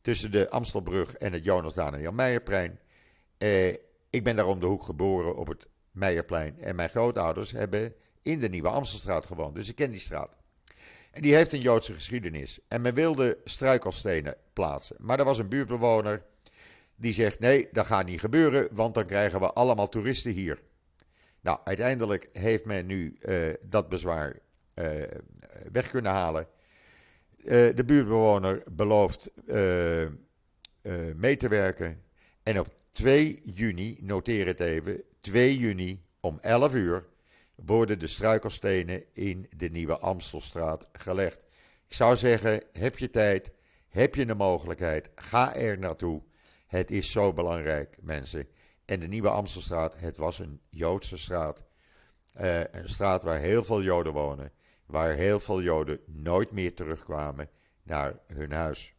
tussen 0.00 0.32
de 0.32 0.50
Amstelbrug 0.50 1.14
en 1.14 1.32
het 1.32 1.44
Jonas 1.44 1.74
Daniel 1.74 2.12
Meijerplein. 2.12 2.78
Eh, 3.38 3.68
ik 4.10 4.24
ben 4.24 4.36
daar 4.36 4.46
om 4.46 4.60
de 4.60 4.66
hoek 4.66 4.84
geboren 4.84 5.36
op 5.36 5.48
het 5.48 5.66
Meijerplein 5.90 6.60
en 6.60 6.76
mijn 6.76 6.88
grootouders 6.88 7.50
hebben 7.50 7.94
in 8.22 8.40
de 8.40 8.48
Nieuwe 8.48 8.68
Amstelstraat 8.68 9.26
gewoond, 9.26 9.54
dus 9.54 9.68
ik 9.68 9.76
ken 9.76 9.90
die 9.90 10.00
straat. 10.00 10.36
En 11.10 11.22
die 11.22 11.34
heeft 11.34 11.52
een 11.52 11.60
Joodse 11.60 11.92
geschiedenis. 11.92 12.58
En 12.68 12.80
men 12.80 12.94
wilde 12.94 13.38
struikelstenen 13.44 14.36
plaatsen. 14.52 14.96
Maar 14.98 15.18
er 15.18 15.24
was 15.24 15.38
een 15.38 15.48
buurtbewoner 15.48 16.22
die 16.96 17.12
zegt: 17.12 17.38
nee, 17.38 17.68
dat 17.72 17.86
gaat 17.86 18.06
niet 18.06 18.20
gebeuren, 18.20 18.68
want 18.72 18.94
dan 18.94 19.06
krijgen 19.06 19.40
we 19.40 19.52
allemaal 19.52 19.88
toeristen 19.88 20.32
hier. 20.32 20.62
Nou, 21.40 21.58
uiteindelijk 21.64 22.28
heeft 22.32 22.64
men 22.64 22.86
nu 22.86 23.16
uh, 23.20 23.52
dat 23.62 23.88
bezwaar 23.88 24.38
uh, 24.74 24.86
weg 25.72 25.90
kunnen 25.90 26.12
halen. 26.12 26.46
Uh, 27.38 27.44
de 27.74 27.84
buurtbewoner 27.86 28.62
belooft 28.70 29.30
mee 31.14 31.36
te 31.36 31.48
werken. 31.48 32.02
En 32.42 32.58
op 32.58 32.74
2 32.92 33.42
juni, 33.44 33.98
noteer 34.00 34.46
het 34.46 34.60
even, 34.60 35.02
2 35.20 35.58
juni 35.58 36.02
om 36.20 36.38
11 36.40 36.74
uur 36.74 37.06
worden 37.54 37.98
de 37.98 38.06
struikelstenen 38.06 39.04
in 39.12 39.48
de 39.56 39.68
nieuwe 39.68 39.98
Amstelstraat 39.98 40.88
gelegd. 40.92 41.38
Ik 41.88 41.94
zou 41.94 42.16
zeggen, 42.16 42.62
heb 42.72 42.98
je 42.98 43.10
tijd, 43.10 43.52
heb 43.88 44.14
je 44.14 44.26
de 44.26 44.34
mogelijkheid, 44.34 45.10
ga 45.14 45.54
er 45.54 45.78
naartoe. 45.78 46.22
Het 46.74 46.90
is 46.90 47.10
zo 47.10 47.32
belangrijk, 47.32 47.96
mensen. 48.00 48.48
En 48.84 49.00
de 49.00 49.06
Nieuwe 49.06 49.28
Amstelstraat, 49.28 50.00
het 50.00 50.16
was 50.16 50.38
een 50.38 50.60
Joodse 50.70 51.16
straat. 51.16 51.62
Uh, 52.40 52.60
een 52.60 52.88
straat 52.88 53.22
waar 53.22 53.38
heel 53.38 53.64
veel 53.64 53.82
Joden 53.82 54.12
wonen. 54.12 54.52
Waar 54.86 55.12
heel 55.12 55.40
veel 55.40 55.62
Joden 55.62 56.00
nooit 56.06 56.50
meer 56.50 56.74
terugkwamen 56.74 57.48
naar 57.82 58.14
hun 58.26 58.52
huis. 58.52 58.94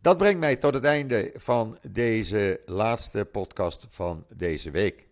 Dat 0.00 0.18
brengt 0.18 0.38
mij 0.38 0.56
tot 0.56 0.74
het 0.74 0.84
einde 0.84 1.32
van 1.34 1.78
deze 1.90 2.60
laatste 2.66 3.24
podcast 3.24 3.86
van 3.88 4.26
deze 4.34 4.70
week. 4.70 5.06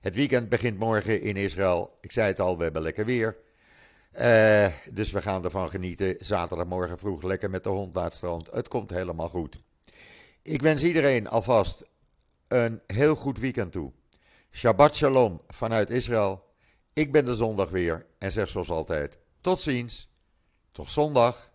Het 0.00 0.14
weekend 0.14 0.48
begint 0.48 0.78
morgen 0.78 1.20
in 1.20 1.36
Israël. 1.36 1.98
Ik 2.00 2.12
zei 2.12 2.26
het 2.26 2.40
al, 2.40 2.56
we 2.56 2.62
hebben 2.62 2.82
lekker 2.82 3.04
weer. 3.04 3.36
Uh, 4.18 4.66
dus 4.90 5.10
we 5.10 5.22
gaan 5.22 5.44
ervan 5.44 5.68
genieten. 5.68 6.16
Zaterdagmorgen 6.18 6.98
vroeg 6.98 7.22
lekker 7.22 7.50
met 7.50 7.64
de 7.64 7.70
hond 7.70 7.94
naar 7.94 8.04
het 8.04 8.14
strand. 8.14 8.50
Het 8.50 8.68
komt 8.68 8.90
helemaal 8.90 9.28
goed. 9.28 9.64
Ik 10.46 10.62
wens 10.62 10.84
iedereen 10.84 11.28
alvast 11.28 11.84
een 12.48 12.80
heel 12.86 13.14
goed 13.14 13.38
weekend 13.38 13.72
toe. 13.72 13.92
Shabbat 14.50 14.96
shalom 14.96 15.40
vanuit 15.48 15.90
Israël. 15.90 16.44
Ik 16.92 17.12
ben 17.12 17.24
de 17.24 17.34
zondag 17.34 17.70
weer 17.70 18.06
en 18.18 18.32
zeg 18.32 18.48
zoals 18.48 18.70
altijd: 18.70 19.18
tot 19.40 19.60
ziens. 19.60 20.08
Tot 20.72 20.90
zondag. 20.90 21.50